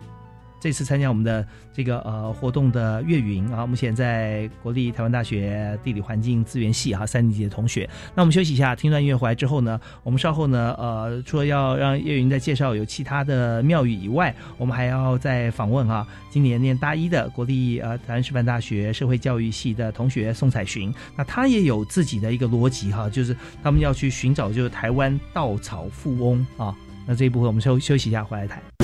[0.62, 1.46] 这次参加我们的。
[1.74, 7.90] 这个呃活动的岳云啊，目前在国立台湾大学地理环境资源系哈三年级的同学。
[8.14, 20.94] 那我们休息一下，听段音乐回来之后呢，我们稍后呢呃除了要让岳云再介绍有其他的庙宇以外，我们还要再访问哈今年念大一的国立呃台湾师范大学社会教育系的同学宋彩寻。
[21.16, 26.76] 那他也有自己的一个逻辑哈，就是他们要去寻找就是台湾稻草富翁啊。
[27.08, 28.81] 那这一部分我们休休息一下回来谈。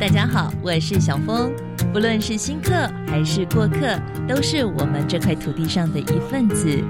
[0.00, 1.52] 大家好，我是小峰。
[1.92, 2.72] 不论是新客
[3.06, 6.82] 还是过客，都是我们这块土地上的一份子。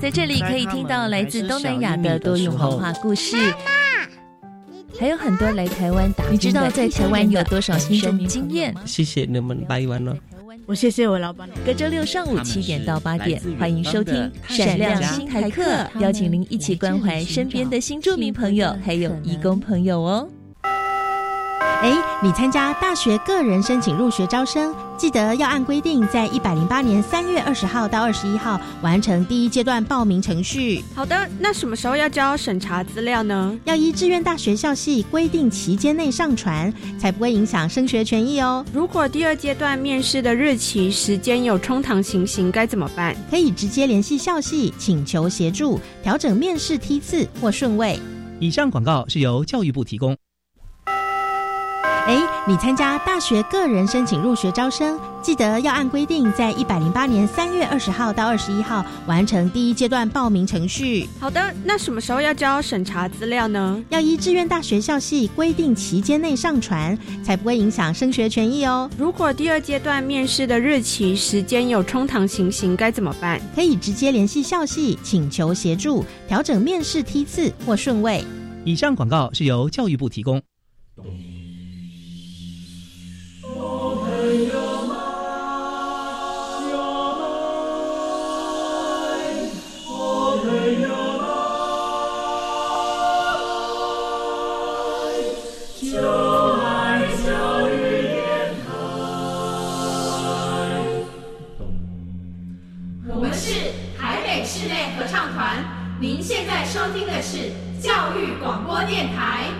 [0.00, 3.36] 在这里可以听到来自东南亚的多元文化故事，
[4.96, 6.34] 还有很多来台湾打拼。
[6.34, 8.72] 你知道在台湾有多少新生经验？
[8.86, 10.16] 谢谢你们拜完了。
[10.64, 11.48] 我谢谢我老板。
[11.66, 14.14] 隔周六上午七点到八点，欢迎收听
[14.56, 15.62] 《闪亮新台客》，
[15.98, 20.28] 邀请您一起关怀身边的新住民朋友，还有义工朋友哦。
[22.24, 30.82] 哎，你参加大学个人申请入学招生，记得要按规定在一百零八年三月二十号到二十一号完成第一阶段报名程序。
[30.94, 33.54] 好的，那什么时候要交审查资料呢？
[33.64, 38.64] 要依志愿大学校系规定期间内上传，才不会影响升学权益哦。
[38.72, 43.14] 如果第二阶段面试的日期时间有冲堂情形，该怎么办？
[43.30, 48.00] 可以直接联系校系，请求协助调整面试梯次或顺位。
[48.40, 50.16] 以上广告是由教育部提供。
[52.06, 61.08] 哎，你参加大学个人申请入学招生，记得要按规定在一百零八年三月二十号到二十一号完成第一阶段报名程序。
[61.18, 63.82] 好的，那什么时候要交审查资料呢？
[63.88, 68.90] 要依志愿大学校系规定期间内上传，才不会影响升学权益哦。
[68.98, 73.40] 如果第二阶段面试的日期时间有冲堂情形，该怎么办？
[73.54, 78.22] 可以直接联系校系，请求协助调整面试梯次或顺位。
[78.66, 80.42] 以上广告是由教育部提供。
[108.86, 109.53] 电台。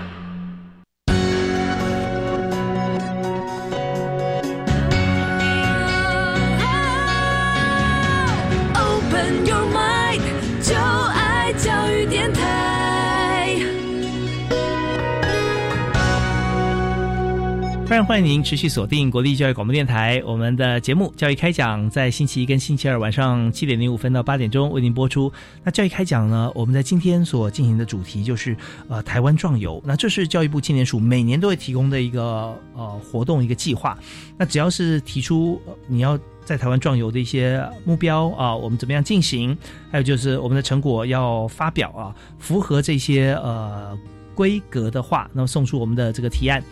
[18.03, 25.33] 欢迎您持续锁定国立教育广播电台，我们的节目《教育开讲》在星期一跟星期二晚上七点零五分到八点钟为您播出。
[25.63, 28.57] 那《教育开讲》呢，我们在今天所进行的主题就是
[28.89, 29.83] 呃台湾壮游。
[29.87, 33.97] 那这是教育部青年署每年都会提供的一个呃活动一个计划。
[34.37, 39.57] 那只要是提出你要在台湾壮游的一些目标啊，我们怎么样进行？
[39.91, 43.97] 还有就是我们的成果要发表啊，符合这些呃
[44.35, 46.63] 规格的话，那么送出我们的这个提案。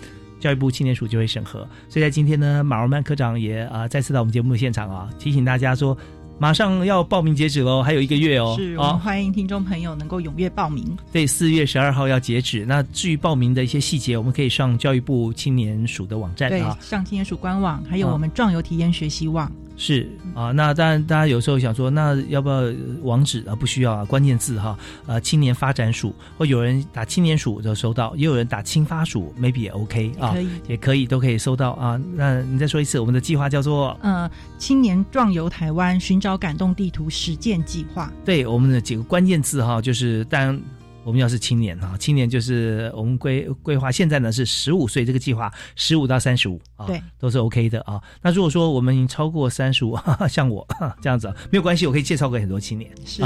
[0.42, 5.96] 教育部青年署就会审核，所以在今天呢，马荣曼科长也啊再次到我们节目的现场啊，提醒大家说，
[6.36, 8.56] 马上要报名截止喽，还有一个月哦。
[8.58, 10.96] 是，我们欢迎听众朋友能够踊跃报名。
[11.12, 12.66] 对，四月十二号要截止。
[12.66, 19.50] 那至于报名的一些细节，我们可以上教育部青年署的网站对，上青年署官网，还有我们壮游体验学习网。
[19.76, 22.62] 是啊，那当然，大家有时候想说，那要不要
[23.02, 23.54] 网址啊？
[23.54, 32.00] 不需要啊，关键字哈，呃，青年发展署，或有人打青年署就收到，也有人打青发署，maybe 也 OK 啊，可以，也可以，都可以收到啊。
[32.14, 38.12] 那你再说一次，我们的计划叫做呃，青年壮游台湾，寻找感动地图实践计划。
[38.24, 40.60] 对，我们的几个关键字哈，就是当。
[41.04, 48.00] 我们要是青年啊，青年就是我们规规划，现在呢是十五岁这个计划，十五到三十五啊，对，都是 OK 的啊。
[48.22, 49.98] 那如果说我们已经超过三十五，
[50.30, 50.66] 像我
[51.02, 53.22] 这样子没有关系，我可以介绍给很多青年是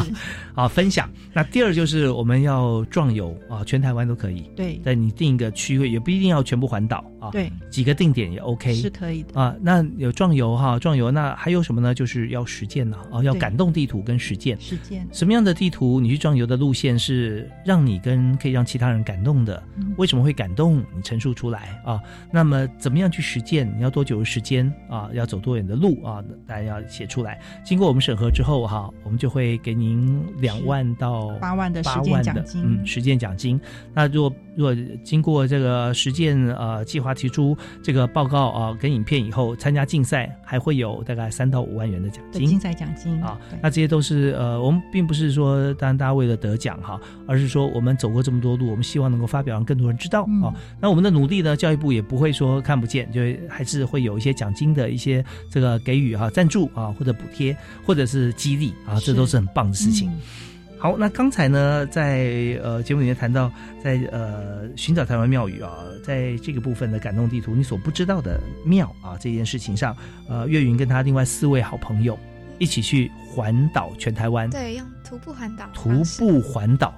[0.55, 1.11] 啊分享。
[1.33, 4.51] 那第二就是我们要壮游啊，全台湾都可以。
[4.57, 7.31] 对，但你定一个区域，也不一定要全部环岛啊。
[7.33, 9.55] 对，几个定点也 OK，是可以的啊。
[9.61, 11.95] 那有壮游哈，壮游那还有什么呢？
[11.95, 14.59] 就是要实践呢啊，要感动地图跟实践。
[14.61, 16.01] 实践什么样的地图？
[16.01, 19.63] 你去壮游的路线是让你跟可以让其他人感动的，
[19.97, 20.79] 为什么会感动？
[20.95, 22.01] 你陈述出来啊。
[22.31, 23.71] 那么怎么样去实践？
[23.77, 25.09] 你要多久的时间啊？
[25.13, 26.23] 要走多远的路啊？
[26.47, 27.41] 大家要写出来。
[27.65, 33.61] 经过我们审核之后哈，我们就会给您两万到八万的实践奖金嗯实践奖金。
[33.95, 42.47] 那如果如果经过这个实践呃计划提出这个报告啊跟影片以后，参加竞赛还会有大概三到五万元的奖金。
[42.47, 48.41] 竞赛奖金啊，那这些都是呃我们并不是说当然大家为了得奖哈，而是说我们走过这么。
[48.47, 50.55] 多路，我们希望能够发表，让更多人知道啊。
[50.79, 51.57] 那我们的努力呢？
[51.57, 60.13] 教育部也不会说看不见，就还是会有一些奖金的一些这个给予哈，赞助啊，或者补贴，或者是激励啊，这都是很棒的事情。
[60.79, 63.51] 好，那刚才呢，在呃节目里面谈到，
[63.83, 65.73] 在呃寻找台湾庙宇啊，
[66.05, 69.97] 在这个部分的感动地图，你所不知道的庙啊这件事情上，
[70.29, 72.19] 呃，岳云跟他另外四位好朋友
[72.59, 76.95] 一起去环岛全台湾，对，用徒步环岛，徒步环岛。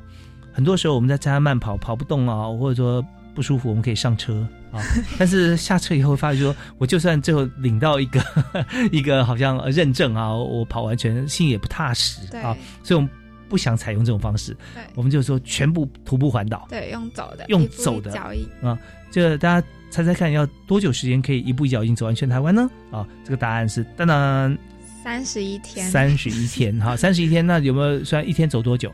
[0.53, 3.01] 很多时候我们在参加慢跑跑不动啊，或者说
[3.33, 4.83] 不舒服，我们可以上车啊。
[5.17, 8.21] 但是下车以后发现说，我就算最后领到一个
[8.91, 13.09] 一个好像认证啊，我跑完全心也不踏实啊，所以我们
[13.49, 14.57] 不想采用这种方式。
[14.75, 16.67] 对，我们就说全部徒步环岛。
[16.69, 18.79] 对，用走的，用走的脚印啊。
[19.11, 22.71] 这大家猜猜看，要多久时间可以一步一脚印走完全台湾呢？
[22.91, 24.57] 啊，这个答案是当当。
[25.05, 28.93] 三十一天，三十一天，哈，三十一天，那有没有算一天走多久？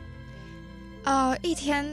[1.03, 1.85] 呃，一天，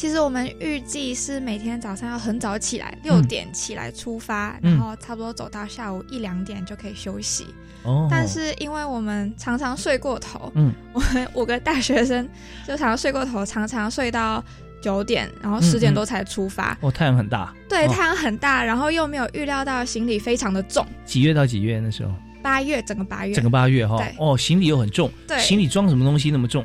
[0.00, 7.44] 其实我们预计是每天早上要很早起来，六点起来出发，然后差不多走到下午一两点就可以休息。
[7.82, 12.26] 哦，但是因为我们常常睡过头，嗯，我们五个大学生
[12.66, 14.42] 就常常睡过头，常常睡到
[14.80, 16.74] 九点，然后十点多才出发。
[16.80, 20.86] 哦，太阳很大，对，太阳很大，然后又没有预料到行李非常的重。
[21.04, 22.14] 几月到几月那时候？
[22.42, 26.64] 八月，整个八月，整个八月哈，哦，行李又很重，对，行李装什么东西那么重？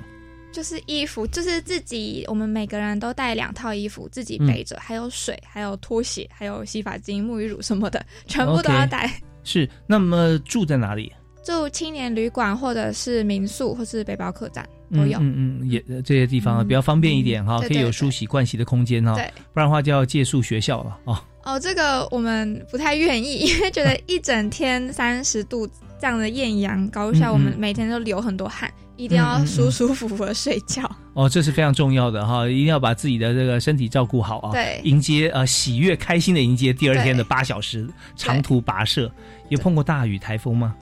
[0.56, 9.12] 就是衣服，就是自己，我们每个人都带两套衣服，自己背着，还有水，还有拖鞋，还有洗发精、沐浴乳什么的，全部都要带。
[9.44, 11.12] 是，那么住在哪里？
[11.44, 15.20] 住青年旅馆，或者是民宿，或是背包客栈都有。
[15.20, 19.14] 嗯嗯，也这些地方比较方便一点哈，可以有梳洗盥洗的空间哈。
[19.14, 21.22] 对，不然的话就要借宿学校了哦。
[21.44, 25.70] 哦，这个我们不太愿意，因为觉得一整天三十度
[26.06, 30.88] 这样的艳阳高下，我们每天都流很多汗，一定要舒舒服服的睡觉。
[31.16, 34.52] 哦，这是非常重要的哈，一定要把自己的这个身体照顾好啊。
[34.52, 39.12] 对，迎接呃喜悦开心的迎接第二天的八小时长途跋涉。
[39.50, 40.76] 有碰过大雨台风吗？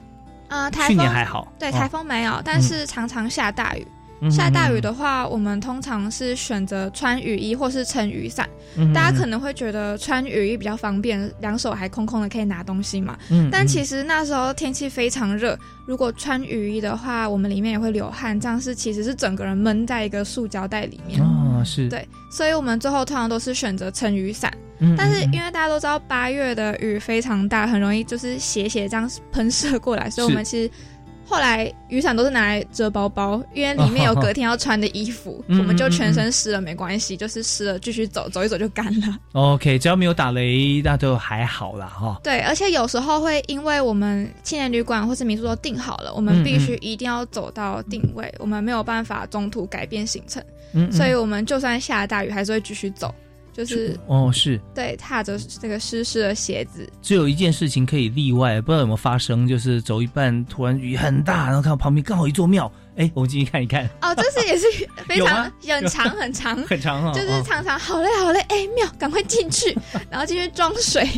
[0.48, 1.50] 啊，去年还好。
[1.58, 3.86] 对，台风没有，但是常常下大雨。
[4.30, 8.48] 下大雨的话，我们通常是选择穿雨衣或是撑雨伞。
[8.92, 13.16] 大家可能会觉得穿雨衣比较方便，两手还空空的可以拿东西嘛。
[13.50, 15.56] 但其实那时候天气非常热，
[15.86, 21.20] 如果穿雨衣的话，我们里面也会流汗，这样是其实是整个人闷在一个塑胶袋里面。
[21.20, 21.88] 哦，是。
[21.88, 24.52] 对，所以我们最后通常都是选择撑雨伞。
[24.98, 30.70] 但是因为大家都知道八月的雨非常大，很容易就是斜斜这样喷射过来，所以我们其实。
[31.26, 39.18] 后来雨伞都是拿来遮包包，因为里面有隔天要穿的衣服， 我们就全身湿了没关系，就是湿了继续走，走一走就干了。
[39.32, 42.20] OK，只要没有打雷，那就还好啦哈。
[42.22, 50.42] 对，而且有时候会因为我们青年旅馆或是民宿都订好了，我们必须一定要走到定位，我们没有办法中途改变行程，
[50.92, 53.14] 所以我们就算下大雨还是会继续走。
[53.54, 56.86] 就是哦，是对，踏着这个湿湿的鞋子。
[57.00, 62.70] 只有一件事情可以例外，不知道有没有发生，就是走一半，突然雨很大，然后看到旁边刚好一座庙。
[62.96, 63.88] 哎，我们进去看一看。
[64.02, 64.66] 哦，这是也是
[65.08, 69.76] 非常很长很长 很长哈，就是常常好累好累，哎，庙赶快进去，
[70.10, 71.08] 然后进去装水。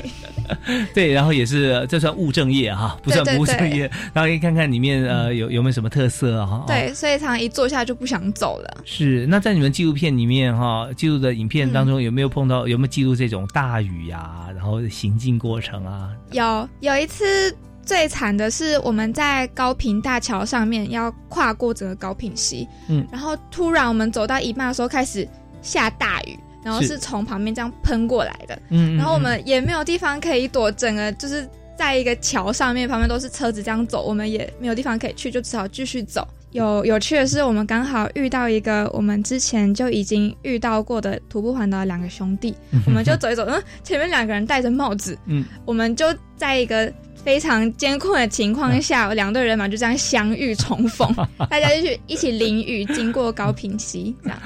[0.94, 3.90] 对，然后也是这算物证业哈，不算不务正业。
[4.12, 6.64] 然后可以看看里面呃有有没有什么特色哈。
[6.66, 8.78] 对，所以常常一坐下就不想走了。
[8.84, 16.10] 是，那在你们纪录片里面哈，记录的影片当中有没有碰到有没有记录这种大雨呀，然后行进过程啊？
[16.32, 17.54] 有，有一次。
[17.86, 25.24] 最惨的是，我们在高平大桥上面要跨过整个高平溪，嗯，然后突然我们走到一半的时候开始
[25.62, 31.48] 下大雨，然后是从旁边这样喷过来的，嗯，然后我们也没有地方可以躲，整个就是
[31.78, 36.26] 在一个桥上面，旁边都是车子这样走，我们也没有地方可以去，就只好继续走。
[36.50, 42.52] 有有趣的是，我们刚好遇到一个我们之前就已经遇到过的徒步环岛两个兄弟，
[42.84, 46.92] 我们就走一走，嗯，前面两个人戴着帽子，嗯，我们就在一个。
[47.26, 51.12] 非常艰困的情况下，两队人马就这样相遇重逢，
[51.50, 54.38] 大家就去一起淋雨，经过高平溪，这样。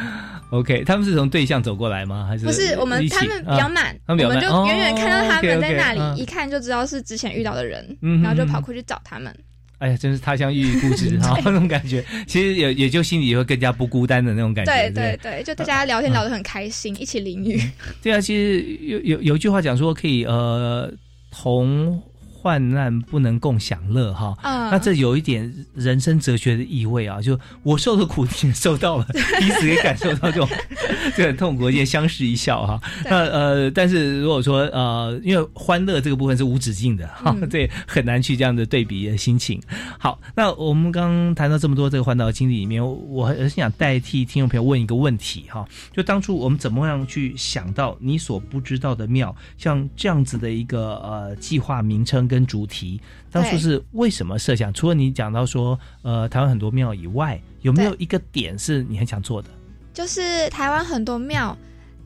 [0.50, 2.26] OK，他们是从对象走过来吗？
[2.28, 2.76] 还是不是？
[2.78, 9.34] 我们他们比较慢，我们就远远看到他们在那里，一看就知道是之前遇到的人，然后就跑过去找他们。
[9.78, 14.72] 哎呀，真是他乡遇故知 哈，那种感觉，其实也也就心里也会更加不孤单的那种感觉。
[14.72, 17.58] 对对对，就大家聊天聊得很开心，一起淋雨。
[18.02, 20.92] 对啊，其实有有有一句话讲说，可以呃
[21.30, 22.02] 同。
[22.42, 27.20] 患难不能共享乐，哈，那这有一点人生哲学的意味啊！
[27.20, 29.06] 就我受的苦，你也受到了，
[29.38, 30.48] 彼此也感受到这种
[31.14, 32.80] 这很痛苦，也相视一笑哈。
[33.04, 39.60] 那呃，但是如果说呃，因为欢乐这个部分是无止境的哈，对，很难去这样的对比的心情。
[39.98, 52.29] 好，那我们刚谈到这么多这个环岛经历里面，我还是想代替听众朋友问一个问题哈，就当初我们怎么样去想到你所不知道的庙，像这样子的一个呃计划名称？
[52.30, 53.00] 跟主题
[53.32, 54.72] 当初是为什么设想？
[54.72, 59.48] 除了你讲到说，呃，台湾很多庙以外，有没有一个点是你很想做的？
[59.92, 61.56] 就是台湾很多庙，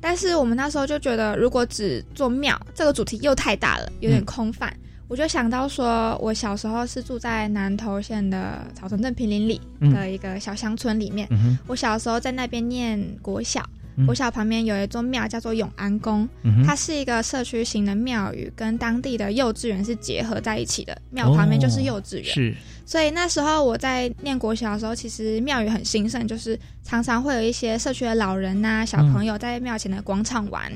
[0.01, 4.75] 但是我们那时候就觉得，如果只做庙，这个主题又太大了，有点空泛。
[5.07, 9.61] 我就想到说，我小时候是住在南投县的草屯镇平林里
[9.93, 11.29] 的一个小乡村里面。
[11.67, 13.63] 我小时候在那边念国小。
[14.07, 16.29] 国小旁边有一座庙叫做永安宫，
[16.67, 20.97] 它是一个社区型的庙宇，跟当地的幼稚园是结合在一起的。
[21.11, 22.55] 庙旁边就是幼稚园，是。
[22.87, 30.71] 所以那时候我在念国小的时候，其实庙宇很兴盛，就是常常会有一些社区的老人呐、小朋友在庙前的广场玩。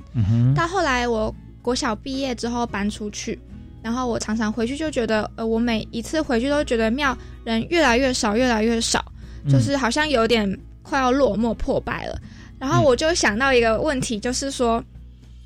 [0.54, 3.38] 到后来我国小毕业之后搬出去，
[3.82, 9.04] 然后我常常回去就觉得，呃，我每一次回去都觉得庙人越来越少，越来越少，
[9.50, 12.18] 就是好像有点快要落寞破败了。
[12.58, 14.82] 然后我就想到一个问题，就是说，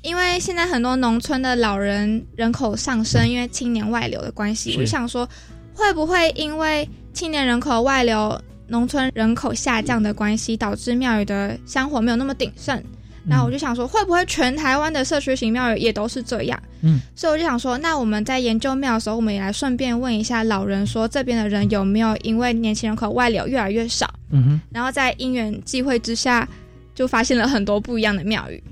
[0.01, 5.27] 因为现在很多农村的老人人口上升，因为青年外流的关系，我就想说。
[5.75, 12.79] 会不会因为青年人口外流、农村人口下降的关系，导致庙宇的香火没有那么鼎盛？
[13.27, 16.61] 然后我就想说，会不会全台湾的社区型庙宇也都是这样？
[16.81, 24.07] 嗯，所以我就想说，那我们在研究庙的时候，我们也来顺便问一下老人，说这边的人有没有因为年轻人口外流越来越少？
[24.29, 26.47] 嗯哼，然后在因缘际会之下，
[26.93, 28.63] 就发现了很多不一样的庙宇。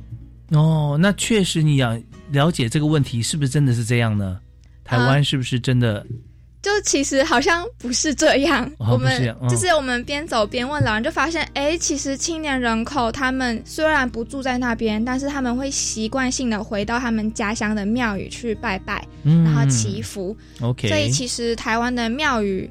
[0.50, 1.98] 哦，那确实，你要
[2.32, 4.40] 了解这个问题，是不是真的是这样呢？
[4.84, 6.06] 台湾是不是真的？
[6.62, 20.38] 就其实好像不是这样，我们就是我们边走边问老人，就发现，哎，其实青年人口他们虽然不住在那边，但是他们会习惯性的回到他们家乡的庙宇去拜拜，然后祈福。
[20.60, 22.70] OK，所以其实台湾的庙宇，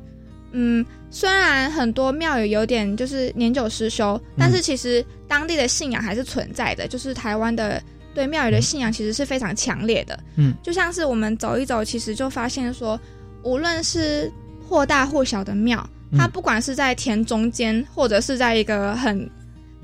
[0.52, 7.82] 嗯，虽然很多庙宇有点就是年久失修，但是其实当地的信仰还是存在的，就是台湾的
[8.14, 10.18] 对庙宇的信仰其实是非常强烈的。
[10.36, 12.98] 嗯，就像是我们走一走，其实就发现说。
[13.42, 14.30] 无论是
[14.68, 19.26] 或大或小的庙，它不管是在田中间，或者是在一个很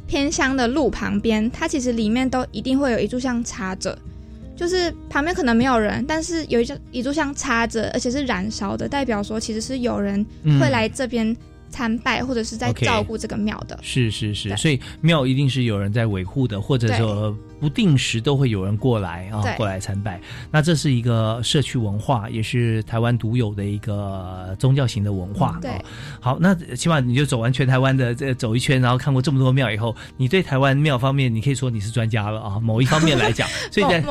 [0.07, 3.99] 偏乡的路旁边，它其实里面都一定会有一炷香插着，
[4.57, 10.25] 就是旁边可能没有人，但是有一炷一炷香插着，而且是燃烧的，代表说其实是有人
[10.59, 11.37] 会来这边
[11.69, 13.79] 参拜，或者是在照顾这个庙的。
[13.83, 17.37] 是是是，所以庙一定是有人在维护的，或者说。
[17.61, 20.21] 不定时都会有人过来啊，过来参拜。
[20.51, 25.59] 那这是一个社区文化，也是台湾独有的一个宗教型的文化。
[25.63, 25.71] 对，
[26.21, 32.61] 好，那起码你就走完全台湾的这走一圈，然后看过这么多庙以后，你对台湾庙方面，你可以说你是专家了啊。
[32.61, 34.03] 某一方面来讲， 所以在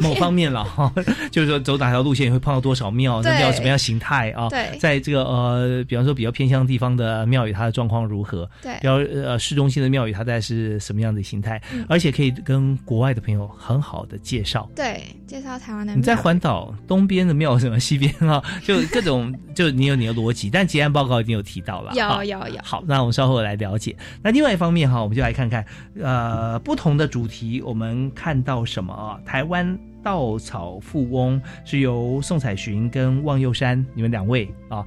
[0.00, 0.92] 某方面 了哈，
[1.30, 4.48] 就是说走哪条路线你会碰到多少庙，那庙什么样形态啊？
[4.50, 8.48] 对，在这个呃，比方说比较偏向地方的庙宇，它的状况如何？
[8.62, 11.60] 对，比较呃市中心的庙宇，它在是什么样的形态？
[11.88, 12.78] 而且可以跟。
[12.90, 15.94] 国外的朋友很好的介绍，对，介绍台湾的。
[15.94, 18.42] 你在环岛东边的庙什么西边啊？
[18.66, 21.92] 就各种，就你有你的逻辑，但结案报告已经有提到了。
[21.94, 22.60] 有有有。
[22.64, 23.94] 好，那我们稍后来了解。
[24.20, 25.64] 那另外一方面哈，我们就来看看，
[26.02, 29.20] 呃，不同的主题，我们看到什么啊？
[29.24, 34.84] 台湾稻草富翁是由宋彩寻跟望佑山你们两位啊，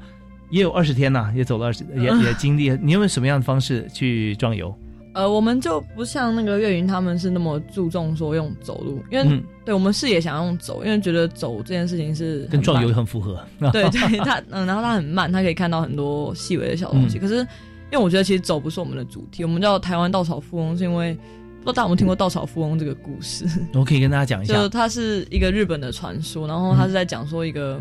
[0.49, 2.70] 也有二十天呐，也走了二十，也 也经历。
[2.82, 4.78] 你用什么样的方式去壮游？
[5.14, 13.39] 呃，我们就不像那个岳云他们是那么注重说用走路，因为对我们是也想用走，因为觉得走这件事情是跟壮游很符合。
[13.72, 17.20] 对 对，他嗯，然后他很慢，他可以看到很多细微的小东西。
[17.20, 17.45] 可是因
[17.91, 21.20] 为我觉得其实走不是我们的主题，我们叫台湾稻草富翁，是因为不
[21.59, 23.45] 知道大家有没有听过稻草富翁这个故事？
[23.76, 27.80] 我可以跟大家讲一下，就它是一个日本的传说，然后他是在讲说一个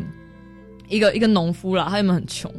[0.87, 2.53] 一个一个农夫啦，他原本很穷，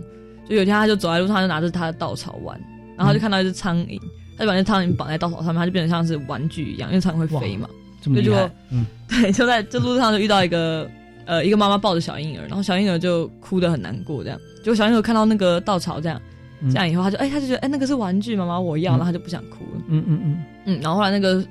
[0.50, 2.60] 就有一天他就走在路上，就拿着他的稻草玩，
[2.98, 4.00] 然后就看到一只苍蝇。
[4.44, 7.68] 他就把那苍蝇绑在稻草上面，它就变成像是玩具一样，因为苍蝇会飞嘛。
[8.02, 8.34] 就就
[8.70, 10.90] 嗯， 对，就在这路上就遇到一个
[11.26, 14.38] 呃一个妈妈抱着小婴儿，然后小婴儿就哭得很难过，这样。
[14.58, 16.22] 结果小婴儿看到那个稻草这样，
[16.64, 19.82] 这样以后他就哎他就觉得哎那个是玩具，妈妈我要，然后他就不想哭了。
[19.88, 21.46] 嗯嗯嗯嗯，然后后来那个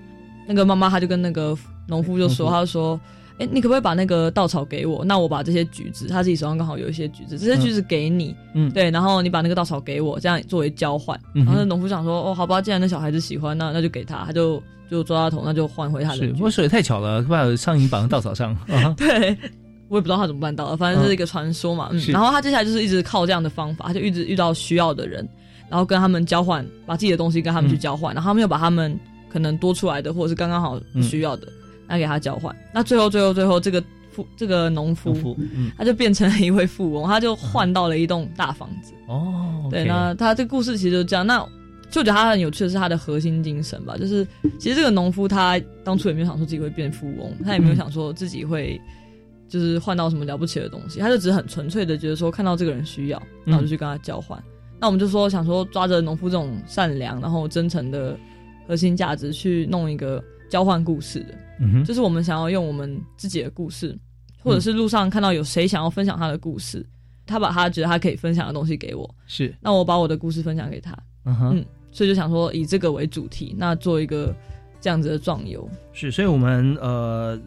[0.47, 3.01] 那个妈妈他就跟那个农夫就说，他就说。
[3.43, 5.05] 哎，你可不可以把那个稻草给我？
[5.05, 11.19] 那我把这些橘子，他自己手上刚好有一些橘子，这些橘子给你，嗯，对，然后你把那个稻草给我，这样作为交换。
[11.35, 16.17] 然后农夫想说，哦，好吧，既然那小孩子喜欢，那那就给他，他就就抓他头，那就换回他的。
[16.19, 18.57] 是，我手也太巧了，把苍蝇绑在稻草上。
[18.97, 19.37] 对，
[19.89, 21.89] 我也不知道他怎么办到的，反正是一个传说嘛。
[21.93, 25.29] 嗯，然后他接下来就是一直靠这样的方法，他就一直遇到需要的人，
[25.69, 31.49] 然后跟他们交换，把自己的东西跟他们去交换，然后他们又把他们可能多出来的或者是刚刚好需要的
[31.93, 32.55] 拿给他交换。
[32.73, 33.83] 那最后，最后，最后这个。
[34.15, 35.35] 富这个农夫，
[35.75, 38.93] 他就变成了一位富翁，他就换到了一栋大房子。
[39.09, 41.27] 哦，对，那他这故事其实就这样。
[41.27, 41.39] 那
[41.91, 44.23] 就我觉得他很有趣的是他的核心精神吧，就是
[44.59, 48.79] 其实这个农夫他当初也没有想说自己会变富翁，他也没有想说自己会
[49.49, 54.39] 就是换到什么了不起的东西，他就只是很纯粹的觉得说看到这个人需要，然后就去跟他交换。
[54.79, 58.15] 那我们就说想说抓着农夫这种善良然后真诚的
[58.69, 60.23] 核心价值去弄一个
[60.53, 61.35] 交换故事的。
[61.83, 63.99] 就是我们想要用我们自己的故事，
[64.43, 66.85] 或者是路上看到有谁想要分享他的故事，
[67.25, 70.93] 他把他觉得他可以分享的东西给我，是，那我把我的故事分享给他，
[71.25, 74.35] 嗯哼，所以就想说以这个为主题，那做一个
[74.81, 75.67] 这样子的壮游。
[75.93, 77.41] 是，所以我们呃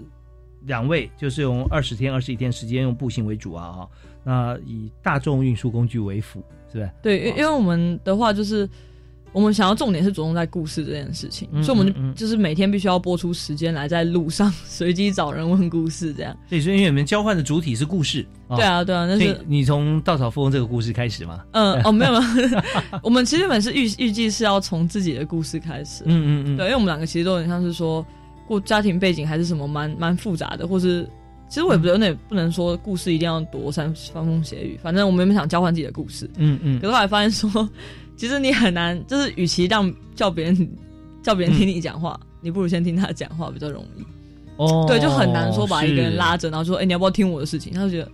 [0.63, 3.89] 两位就是用二十天、二十一天时间用步行为主啊，哈，
[4.23, 6.39] 那以大众运输工具为辅，
[6.71, 6.91] 是不是？
[7.03, 8.67] 对，因因为我们的话就是。
[9.35, 16.33] 我们想要重点是着重在故事这件事情，所以我们就就是每天必须要播出时间来在路上 随机找人问故事，这样。
[16.49, 18.25] 对，所以因为你们交换的主体是故事。
[18.55, 21.43] 对啊，对啊，那是你从稻草富翁这个故事开始吗？
[21.51, 22.13] 嗯， 哦，没有，
[23.03, 26.03] 我们其实本是预预计是要从自己的故事开始。
[26.05, 26.57] 嗯嗯嗯。
[26.57, 28.05] 对，因为我们两个其实都很像是说
[28.47, 31.05] 过家庭背景还是什么蛮蛮复杂的，或是
[31.49, 36.29] 其实我也不有点不能说故事一定要多煽煽风斜雨，反正我们想交换自己的故事。
[36.37, 36.79] 嗯嗯。
[36.79, 37.67] 可是后来发现说。
[38.15, 40.69] 其实你很难，就是与其让叫别人
[41.21, 44.03] 叫别人听你讲话，你不如先听他讲话比较容易。
[44.57, 48.09] 哦，对，就很难说把一个人拉着，然后说：“哎，你要不要听我的事情？”他就觉得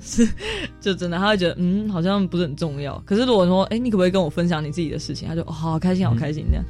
[0.00, 0.28] 是，
[0.82, 3.02] 就真的，他会觉得嗯，好像不是很重要。
[3.06, 6.64] 可是如果说：“哎，你可不可以跟我分享你自己的事情？”他就好开心，好开心这样。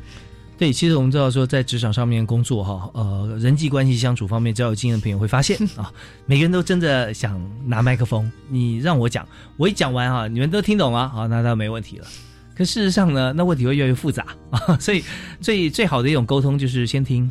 [0.57, 5.93] 对，其实我们知道说，在职场上面工作哈，呃，人际关系相处方面，只要有经验的朋友会发现 啊，
[6.25, 12.07] 每个人都真的想拿麦克风，你让我讲，我一讲完哈，你们都听懂了，好，那倒没问题了。
[12.55, 14.27] 可事实上呢，那问题会越来越复杂。
[14.51, 15.03] 啊， 所以
[15.41, 17.31] 最最好的一种沟通就是先听，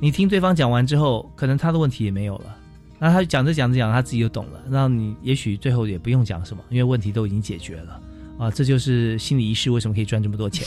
[0.00, 2.56] 你听对方讲完之后，可能他的问题也没有了，
[2.98, 8.00] 那他讲着讲着讲，他自己就懂了，那你也许最后也不用讲什么，因为问题都已经解决了。
[8.42, 10.66] 啊，这就是心理医师为什么可以赚这么多钱。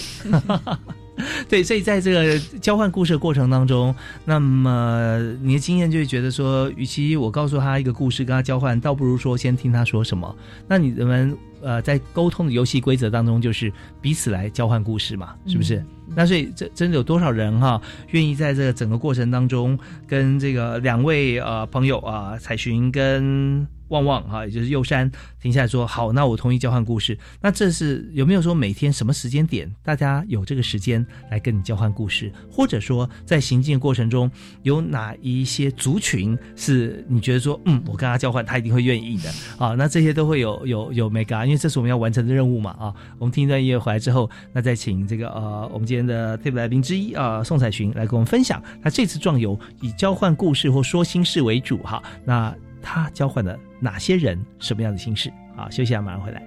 [1.48, 3.96] 对，所以在这个交换故事的过程当中，
[4.26, 10.36] 那么你的经验就会觉得说，与其我告诉他一个故事跟他交换，倒不如说先听他说什么。
[10.68, 11.38] 那你们。
[11.62, 15.84] 呃，在沟通的游戏规则当中，就是彼此来交换故事嘛，是不是？
[16.16, 23.66] 那所以这真的有多少人哈，愿意在这个整个过程当中，跟这个两位呃朋友啊，彩寻跟。
[23.90, 25.10] 旺旺哈，也就是右山
[25.42, 27.18] 停下来说好，那我同意交换故事。
[27.42, 34.30] 那这是有没有说每天什么时间点，大家有这个时间来跟你交换故事，或者说在行进过程中
[34.64, 39.76] 有哪一些族群是你觉得说嗯，我跟他交换，他一定会愿意的 啊？
[39.76, 42.94] 那这些都会有有有 mega，因为这是我们要完成的任务嘛啊。
[43.20, 52.02] 我们听一段音乐回来之后，那再请这个呃我们今天的特别来宾之一啊宋彩群来跟我们分享他这次壮游以交换故事或说心事为主哈。
[52.24, 52.54] 那
[52.86, 55.34] 他交换了哪些人，什么样的心事？
[55.56, 56.44] 好，休息下，马上回来。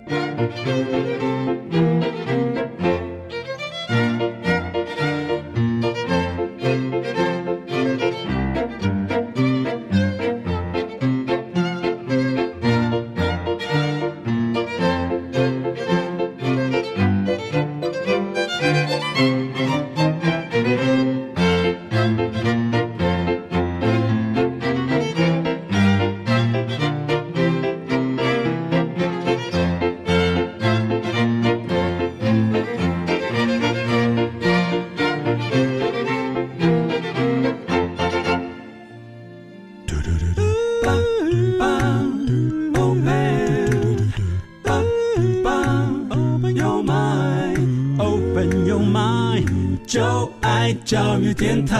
[50.89, 51.76] 教育电台。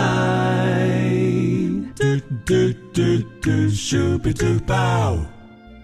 [1.95, 2.05] 嘟
[2.45, 2.53] 嘟
[2.93, 3.01] 嘟
[3.41, 5.17] 嘟，咻比嘟爆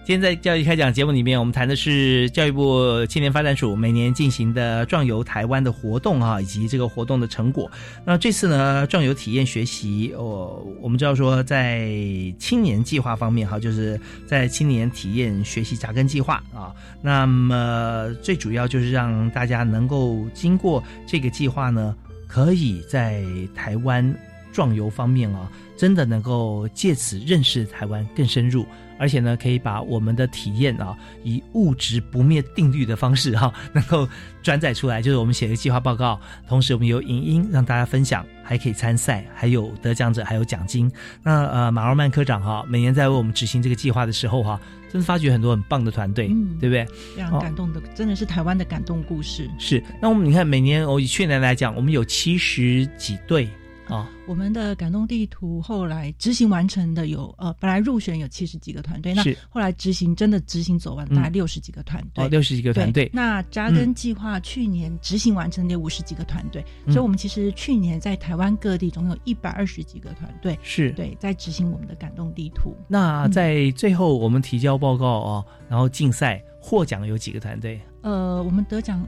[0.04, 7.68] 今天在教育开讲节目里面，我们谈的是教育部青年发展署每年进行的壮游台湾的活动啊，以及这个活动的成果。
[8.04, 11.90] 那这次呢，壮游体验学习，哦，我们知道说在
[12.38, 16.72] 青年计划方面哈，就是在青年体验学习扎根计划啊。
[17.02, 21.92] 那么最主要就是让大家能够经过这个计划呢，
[22.36, 23.24] 可以在
[23.54, 24.14] 台湾
[24.52, 28.66] 壮游方面啊，真的能够借此认识台湾更深入。
[28.98, 34.06] 而且呢，可以把我们的体验啊，以物质不灭定律的方式哈，能够
[34.42, 35.00] 转载出来。
[35.00, 40.90] 就是我们写个计划报告，同时我们有影音让大家分享，还可以参赛，还有得奖者，还有奖金。
[41.22, 44.60] 那呃，马尔曼科长哈，每年在为我们执行这个计划的时候哈，
[44.90, 46.28] 真的发掘很多很棒的团队，
[46.60, 46.84] 对不对？
[47.14, 49.50] 非常感动的，真的是台湾的感动故事。
[49.58, 49.82] 是。
[50.00, 53.48] 那我们你看，每年我以去年来讲，我们有七十几队。
[53.88, 63.08] 啊，我们的感动地图后来执行完成的有呃，本来入选有七十几个团队，那后来执行真的执行走完大概六十几个团队，哦，六十几个团队。
[63.12, 72.76] 那扎根计划去年执行完成的五十几个团队，所以我们其实去年在台湾各地总有一百二十几个团队，是对在执行我们的感动地图。
[72.88, 77.80] 那在最后我们提交报告啊，然后竞赛获奖有几个团队？
[78.02, 79.06] 呃，我们得奖。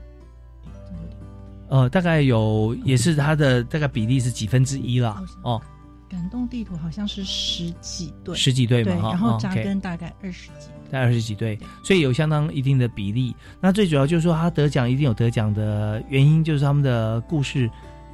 [1.68, 5.22] 呃，大概有，也是它的大概比例是几分之一啦。
[5.42, 5.60] 哦，
[6.08, 13.34] 感动地图好像是十几对，十几对嘛，然后扎根大概二十几，大概二十几对，所以有相当一定的比例。
[13.60, 17.70] 那最主要就是说，他得奖一定有得奖的原因，就是他们的故事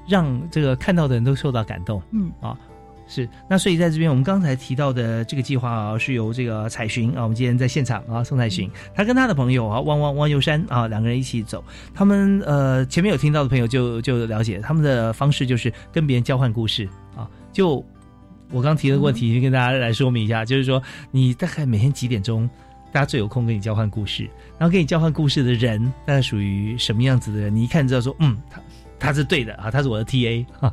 [0.09, 2.03] 让这个看到的人都受到感动。
[2.11, 2.59] 嗯啊。
[3.07, 11.63] 是，那所以在这边，我们刚才提到的这个计划啊，是由这个彩寻啊，我们今天在现场啊，宋彩寻，他跟他的朋友啊，汪汪汪游山啊，两个人一起走。
[11.93, 17.29] 他们呃，前面有听到的朋友就就了解，他们的方式就是跟别人交换故事啊。
[17.53, 17.85] 就
[18.51, 22.49] 我刚提的问题，跟大家来说明一下，就是说你大概每天几点钟，
[22.91, 24.25] 大家最有空跟你交换故事，
[24.59, 27.55] 然后跟你交换故事的人，大概属于什么样子的人？
[27.55, 28.63] 你一看知道说，嗯，他
[28.99, 30.73] 他是对的啊，他是我的 T A 啊，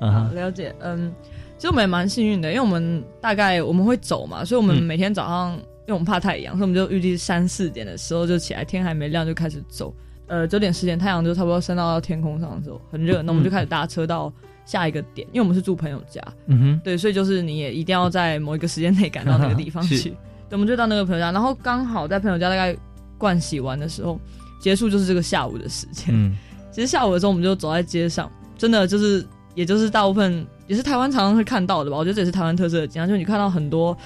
[0.34, 1.10] 了解，嗯。
[1.56, 9.94] 其实我们也蛮幸运的，因为我们大概我们会走嘛，所以我们每天早上，因为我们怕太阳，所以我们就预计三四点的时候就起来，天还没亮就开始走。
[10.26, 14.30] 呃，九点十点太阳就差不多升到天空上的时候，很热，那我们就开始搭车到
[14.64, 20.10] 下一个点，因为我们是住朋友家，嗯哼，对，所以就是你也一定要在某一个时间内赶到那个地方去。
[20.50, 22.76] 对，我们就到那个朋友家，然后刚好在朋友家大概
[23.18, 24.20] 盥洗完的时候
[24.60, 26.08] 结束，就是这个下午的时间。
[26.10, 26.36] 嗯，
[26.70, 29.26] 其实下午的时候我们就走在街上，真的就是。
[29.56, 33.96] 也就是大部分也是台湾常常会看到的吧，我觉得这也是台湾特色的景象，就是你看到很多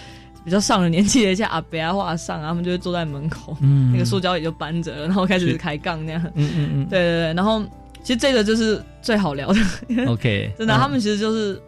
[0.45, 3.57] 比较上了年纪的一些阿伯啊、画上啊，他们就会坐在门口，
[3.93, 6.23] 那个塑胶椅就搬着，然后开始开杠那样。
[6.35, 7.35] 嗯嗯嗯，对对对。
[7.35, 7.63] 然后
[8.03, 9.61] 其实这个就是最好聊的。
[10.07, 11.61] OK， 真的，他们其实就是，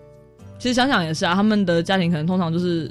[0.59, 2.91] 其实想想也是啊，他们的家庭可能通常就是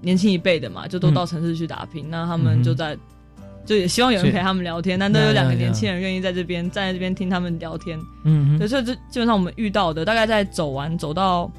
[0.00, 2.96] 年轻一辈的嘛，就都到城市去打拼，那他们就在。
[3.66, 8.00] 就也希望有人陪他们聊天，但都有两个年轻人愿意在这边站在这边听他们聊天。
[8.22, 11.50] 嗯，对，所以这基本上我们遇到的，大概在走完走到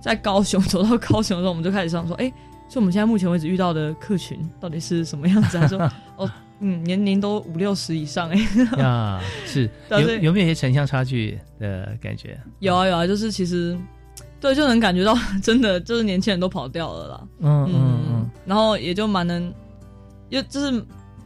[0.00, 2.28] 在高雄 走到高雄的时候，我们就开始想说，哎，
[2.68, 5.58] 所以我们现在目前为止遇到的客群到底是什么样子？
[5.58, 5.78] 他说，
[6.16, 8.38] 哦，嗯，年龄都五六十以上，哎，
[8.82, 12.38] 啊，是 有有没有一些城乡差距的感觉？
[12.60, 13.74] 有啊有啊，就是其实
[14.38, 17.20] 对，就能感觉到真的就是年轻人都跑掉了啦。
[17.40, 19.42] 嗯嗯嗯，然后也就蛮能，
[20.28, 20.84] 因为就是。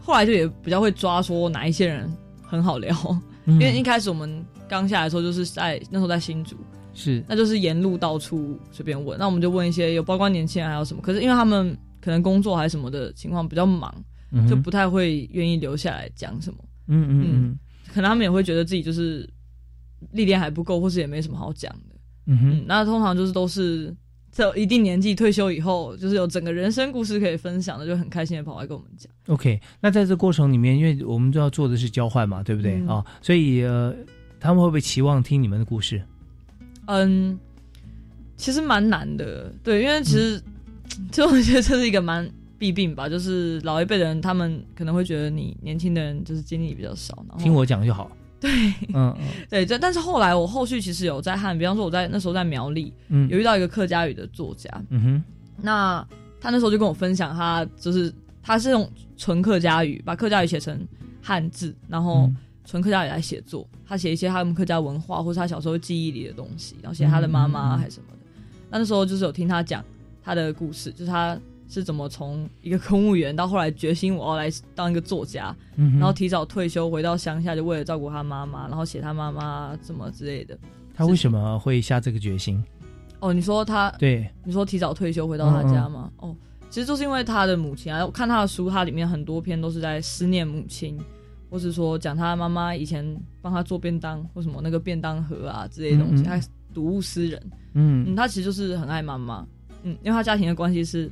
[0.09, 2.97] 后来就也比较会抓说哪一些人很好聊，
[3.45, 6.57] 因为一开始我们刚下来的时候就是在那时候在新竹，
[6.95, 13.95] 是那就是沿路到处随便问，那我们就问一些有包括年轻人还有什么，可是因为他们可能工作还是什么的情况比较忙，
[14.49, 16.59] 就不太会愿意留下来讲什么。
[16.87, 17.59] 嗯嗯嗯，
[17.93, 19.29] 可能他们也会觉得自己就是
[20.13, 21.95] 历练还不够，或是也没什么好讲的。
[22.29, 23.95] 嗯哼，那通常就是都是。
[24.39, 29.13] 在一定年纪退休以后，就是有整个人生故事可以分享的，就很开心的跑来跟我们讲。
[29.27, 33.05] OK，那在这过程里面，因为我们都要做的是交换嘛，对不对啊？
[33.21, 33.93] 所以呃，
[34.39, 36.01] 他们会不会期望听你们的故事？
[36.87, 37.37] 嗯，
[38.37, 40.41] 其实蛮难的，对，因为其实
[41.11, 48.09] 就我觉得这是一个蛮弊病吧，就是老一辈的人他们可能会觉得你年轻的人就是经历比较少，听我讲就好。
[48.41, 48.51] 对，
[48.95, 55.23] 嗯嗯，对，这但是后来我后续其实有在汉，比方说我在那时候在苗栗，嗯，有遇到一个客家语的作家，嗯哼，
[55.61, 56.07] 那
[56.41, 58.13] 他那时候就跟我分享，他就是
[58.43, 60.87] 他是用纯客家语把客家语写成
[61.21, 62.31] 汉字，然后
[62.65, 68.19] 纯客家语来写作，他写一些他们客家文化或是他小时候记忆里的东西，然后写他的妈妈还是什么的。
[68.71, 69.85] 那那时候就是有听他讲
[70.23, 71.39] 他的故事，就是他。
[71.69, 80.59] 是怎么从一个公务员到后来决心我要来当一个作家，然后提早退休回到乡下，就为了照顾他妈妈，然后写他妈妈什么之类的。
[80.95, 82.65] 他为什么会下这个决心？
[83.21, 86.11] 哦，你说他对你说提早退休回到他家吗？
[86.17, 86.35] 哦，
[86.71, 90.99] 其实就是因为他的母亲啊，我看他的书，他里面很多篇都是在思念母亲，
[91.51, 93.05] 或是说讲他妈妈以前
[93.43, 96.41] 帮他做便当或什么那个便当盒啊之类的东西，他
[96.73, 97.51] 睹物思人。
[97.75, 99.47] 嗯，他其实就是很爱妈妈。
[99.83, 101.11] 嗯，因为他家庭的关系是。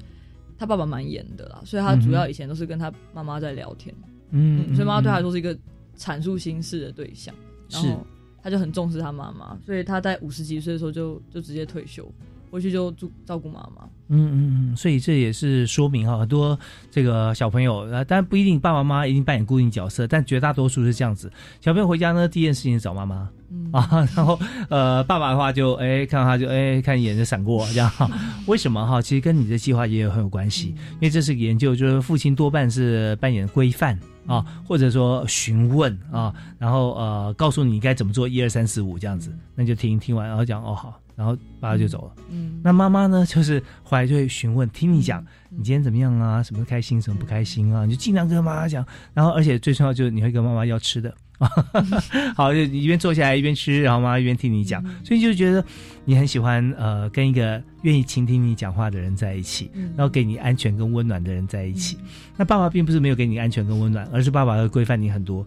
[0.59, 3.95] 他爸爸蛮严的啦，所以他主要以前都是跟他妈妈在聊天，
[4.31, 5.57] 嗯，所以妈妈对他来说是一个
[5.97, 7.35] 阐述心事的对象，
[7.71, 8.07] 然后
[8.43, 12.11] 他就很重视他妈妈，所以他在五十几岁的时候就就直接退休，
[12.51, 13.85] 回去就住照顾妈妈。
[14.09, 16.59] 嗯嗯嗯，所以这也是说明哈，很多
[16.91, 21.31] 这个小朋友啊，当然不一定爸爸妈妈一定扮演固定角色，但绝大多数是这样子。
[21.61, 23.29] 小朋友回家呢，第一件事情找妈妈。
[23.73, 24.39] 啊，然后
[24.69, 27.91] 呃，爸爸的话就哎看到他就哎看一眼就闪过这样，
[28.47, 29.01] 为什么哈？
[29.01, 42.15] 其实跟你的计划也有很有关系，因为这是个研究，就是父亲多半是扮演规范啊，或者说询问啊，然后呃告诉你该怎么做，一二三四五这样子，那就听听完然后讲哦好，然后爸爸就走了。
[42.31, 51.13] 嗯，那妈妈呢，就是回来就会询问，听你讲你今天怎么样啊，什么开心，什么不开心啊，你就尽量跟妈妈讲，然后而且最重要就是你会跟妈妈要吃的。
[51.39, 51.47] 啊，
[52.35, 55.63] 好，就一边坐下来一边吃，然后妈妈一边听你讲，所以就觉得
[56.07, 61.99] 你很喜欢呃跟一个愿意倾听你讲话的人在一起，然后给你安全跟温暖的人在一起。
[62.39, 65.47] 那爸爸并不是没有给你安全跟温暖，而是爸爸会规范你很多。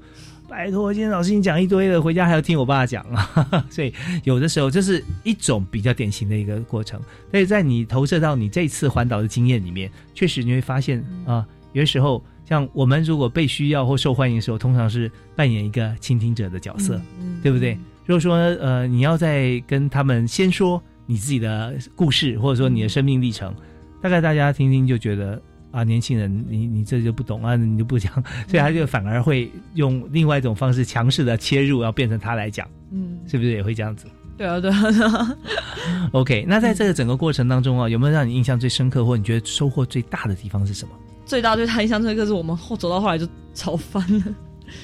[0.50, 3.64] 拜托，今天老师你讲一堆了，回家还要听我爸讲啊。
[3.70, 3.94] 所以
[4.24, 7.00] 有的时候这是一种比较典型的一个过程。
[7.30, 12.24] 所以在你投射到你这次环岛的经验里面，确实你会发现啊，有的时候。
[12.46, 17.00] 像我们如果被需要或受欢迎的时候，通常是扮演一个倾听者的角色，
[17.44, 17.78] 对不对？
[18.08, 23.54] 如果说呃你要在跟他们先说你自己的故事，或者说你的生命历程，
[24.02, 25.40] 大概大家听听就觉得
[25.72, 28.12] 啊，年轻人你你这就不懂啊， 你就不讲，
[28.48, 34.06] 所以他就反而会用另外一种方式强势的切入，要变成他来讲，嗯，是不是也会这样子？
[34.38, 35.38] 对啊，对啊，对啊。
[36.14, 40.92] OK，那在这个整个过程当中啊，有没有让你印象最深刻，或你觉得收获最大的地方是什么？
[41.26, 44.24] 最大对他印象深刻是我们后走到后来就吵翻了，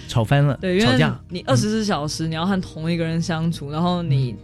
[0.07, 1.19] 吵翻了，对，因为吵架。
[1.29, 4.35] 你二十四小时你要和同一个人相处，然后你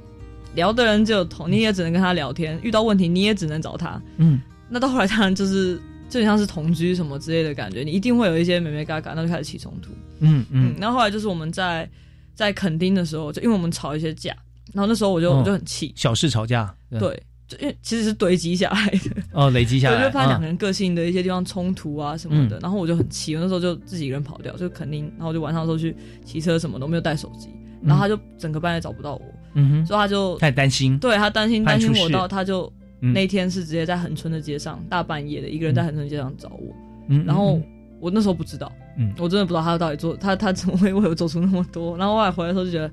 [0.56, 4.02] 聊的人只有同，你也只能跟他聊天，遇到问题你也只能找他。
[4.18, 5.80] 嗯，那到后来当然就是
[6.12, 9.90] 就很像是同居什么之类的感觉，你一定会有一些美美嘎嘎，那就开始起冲突。
[10.20, 11.90] 嗯嗯，然后后来就是我们在
[12.36, 14.36] 在垦丁的时候，就因为我们吵一些架，
[14.74, 17.00] 然后那时候我就、哦我就很气，小事吵架，对，
[17.48, 22.60] 就因为其实是堆积下来的，哦，累积下对，来， 就怕两个嗯人个性的一些地方冲突啊什么的，嗯。
[22.62, 25.96] 然后我就很气，我那时候就自己一个人跑掉，就垦丁，然后就晚上的时候去
[26.26, 27.48] 骑车什么都没有带手机，
[27.82, 29.22] 然后他就整个半夜找不到我，
[29.56, 32.72] 嗯哼，所以他就他担心，对他担心担心我到，他就
[33.02, 33.14] 嗯。
[33.14, 36.74] 那天是直接在恒春的街上大半夜的一个人在恒春街上找我，
[37.10, 37.64] 嗯，然后嗯。
[38.00, 39.14] 我那时候不知道，嗯。
[39.20, 42.92] 我真的不知道他到底做他 他怎么会为我做出那么多，然后后来回来的时候就觉得，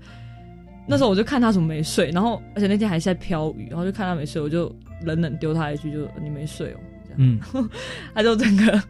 [0.86, 4.70] 那时候我就看他怎么没睡，然后而且那天还是在飘雨，然后就看他没睡，我就
[5.04, 7.40] 冷冷丢他一句就你没睡哦，这样，嗯，
[8.14, 8.82] 他就整个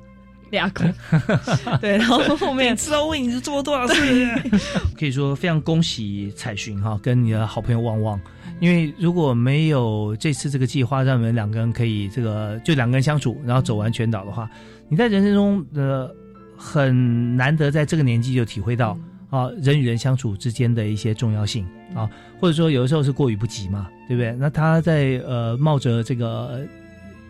[0.50, 0.84] 俩口，
[1.80, 4.28] 对，然后 后面知道为你做了多少事，
[4.98, 8.20] 可以说非常恭喜彩寻哈，跟你的好朋友旺旺，
[8.60, 14.48] 因为如果没有这次这个计划，让你们两个人可以这个就两个人相处，然后走完全岛的话，
[14.88, 16.14] 你在人生中的
[16.56, 18.98] 很难得在这个年纪就体会到
[19.30, 22.08] 啊人与人相处之间的一些重要性啊，
[22.40, 24.32] 或者说有的时候是过于不及嘛，对不对？
[24.38, 26.66] 那他在呃冒着这个。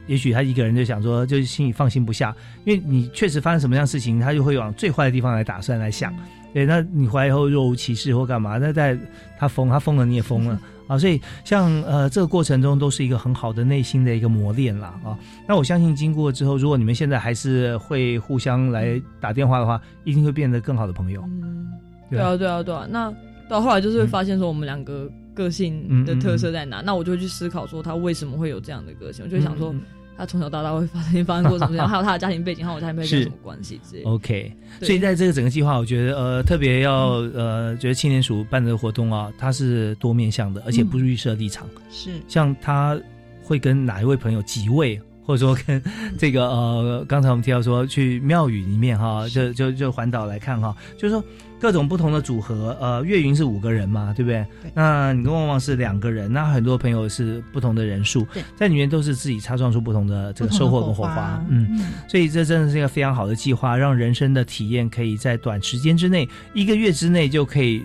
[0.09, 2.35] 也许他一个人就想说，就是心里放心不下，
[2.65, 6.13] 因为你确实发生什么样的事情，他就会往最坏的地方来打算来想。
[6.53, 8.99] 对，那你回来以后若无其事或干嘛，那在
[9.39, 10.99] 他疯，他疯了你也疯了 啊。
[10.99, 15.17] 所以像呃这个过程中都是一个很好的内心的一个磨练啦啊。
[15.47, 21.23] 那我相信经过之后，如果你们现在还是会互相来打电话的话，一定会变得更好的朋友。
[21.43, 21.69] 嗯，
[22.11, 22.87] 对啊，对啊，对啊。
[22.91, 23.13] 那
[23.47, 26.81] 到后来就是会发现说，我们两个个性的特色在哪？
[26.81, 29.23] 那我就会去思考说，他为什么会有这样的个性？
[29.23, 29.75] 我就想说，
[30.19, 34.11] 他从小到大会发生发生过什么事情， 还有他的家庭背景和我家庭背景有什么关系之类的。
[34.11, 34.53] OK，
[34.83, 41.67] 所以在这个整个计划，我觉得呃特别要呃觉得青年署办这个活动啊，它是多面向的，而且不预设立场。
[41.91, 42.99] 是像他
[43.43, 45.01] 会跟哪一位朋友几位？
[45.29, 45.83] 或者说跟
[46.17, 51.23] 这个呃，刚才我们提到说去庙宇里面哈，就就就环岛来看哈，就是说
[51.61, 54.47] 各种不同的组合，呃，岳云是五个人嘛，对不对？
[54.63, 54.73] 对。
[54.75, 58.27] 那你跟旺旺是两个人，那很多朋友是不同的人数，
[58.57, 67.85] 在里面都是自己擦撞出不同的这个收获跟火花，嗯，所以这真的是一个非常好的计划，让人生的体验可以在短时间之内，一个月之内就可以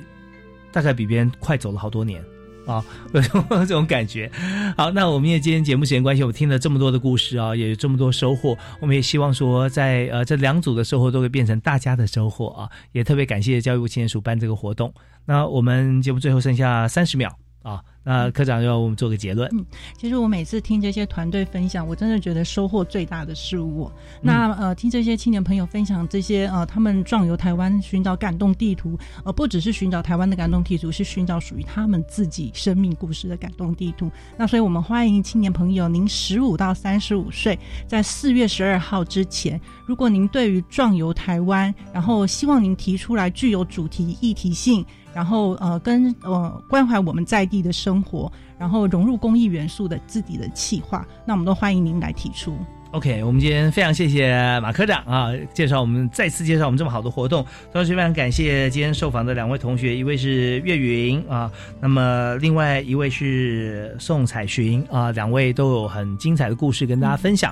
[0.71, 2.23] 大概比别人快走了好多年。
[2.65, 2.83] 啊，
[3.13, 4.31] 有这种感觉。
[4.77, 8.57] 好，那我们也今天节目时间关系，我们听了这么多的故事啊，也有这么多收获。
[8.79, 12.69] 我们也希望说在，呃这两组的收获都会变成大家的收获啊。
[12.91, 14.93] 也特别感谢教育部青年署办这个活动。
[15.25, 19.49] 那我们节目最后剩下三十秒啊，那科长要我们做个结论。
[19.53, 19.65] 嗯，
[19.97, 23.91] 其实我每次听这些团队分享，我真的觉得收获最大的是我。
[24.21, 34.11] 那呃，听这些青年朋友分享这些呃，他们壮游台湾、寻找感动地图，呃，不只是寻找台湾的感动地图，是寻找属于他们自己生命故事的感动地图。
[34.37, 37.57] 那所以我们欢迎青年朋友，您十五到三十五岁，
[37.87, 44.85] 在四月十二号之前，如果您对于壮游台湾，然后希望您提出来具有主题议题性。
[45.13, 52.57] 然后呃，跟呃关怀我们在地的生活，然后融入公益元素的自己的企划，那我们都欢迎您来提出。
[52.91, 61.51] OK，我们今天非常谢谢马科长啊，介绍我们再次介绍我们这么好的活动，同时非常感谢今天受访的两位同学，一位是岳云啊，
[61.81, 67.51] 那么另外一位是宋彩寻啊，两位都有很精彩的故事跟大家分享。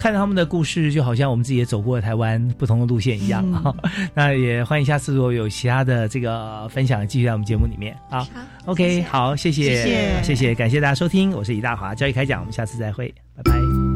[0.00, 3.72] 看到他们的故事，就好像我们自己也走过台湾不同的路线一样啊。
[4.14, 8.26] 那也欢迎下次如果有其他的这个分享，继续在我们节目里面啊。
[8.64, 13.89] OK，好，谢谢，谢谢谢谢，感谢大家收听，我是李大华，交易开讲，我们下次再会，拜拜。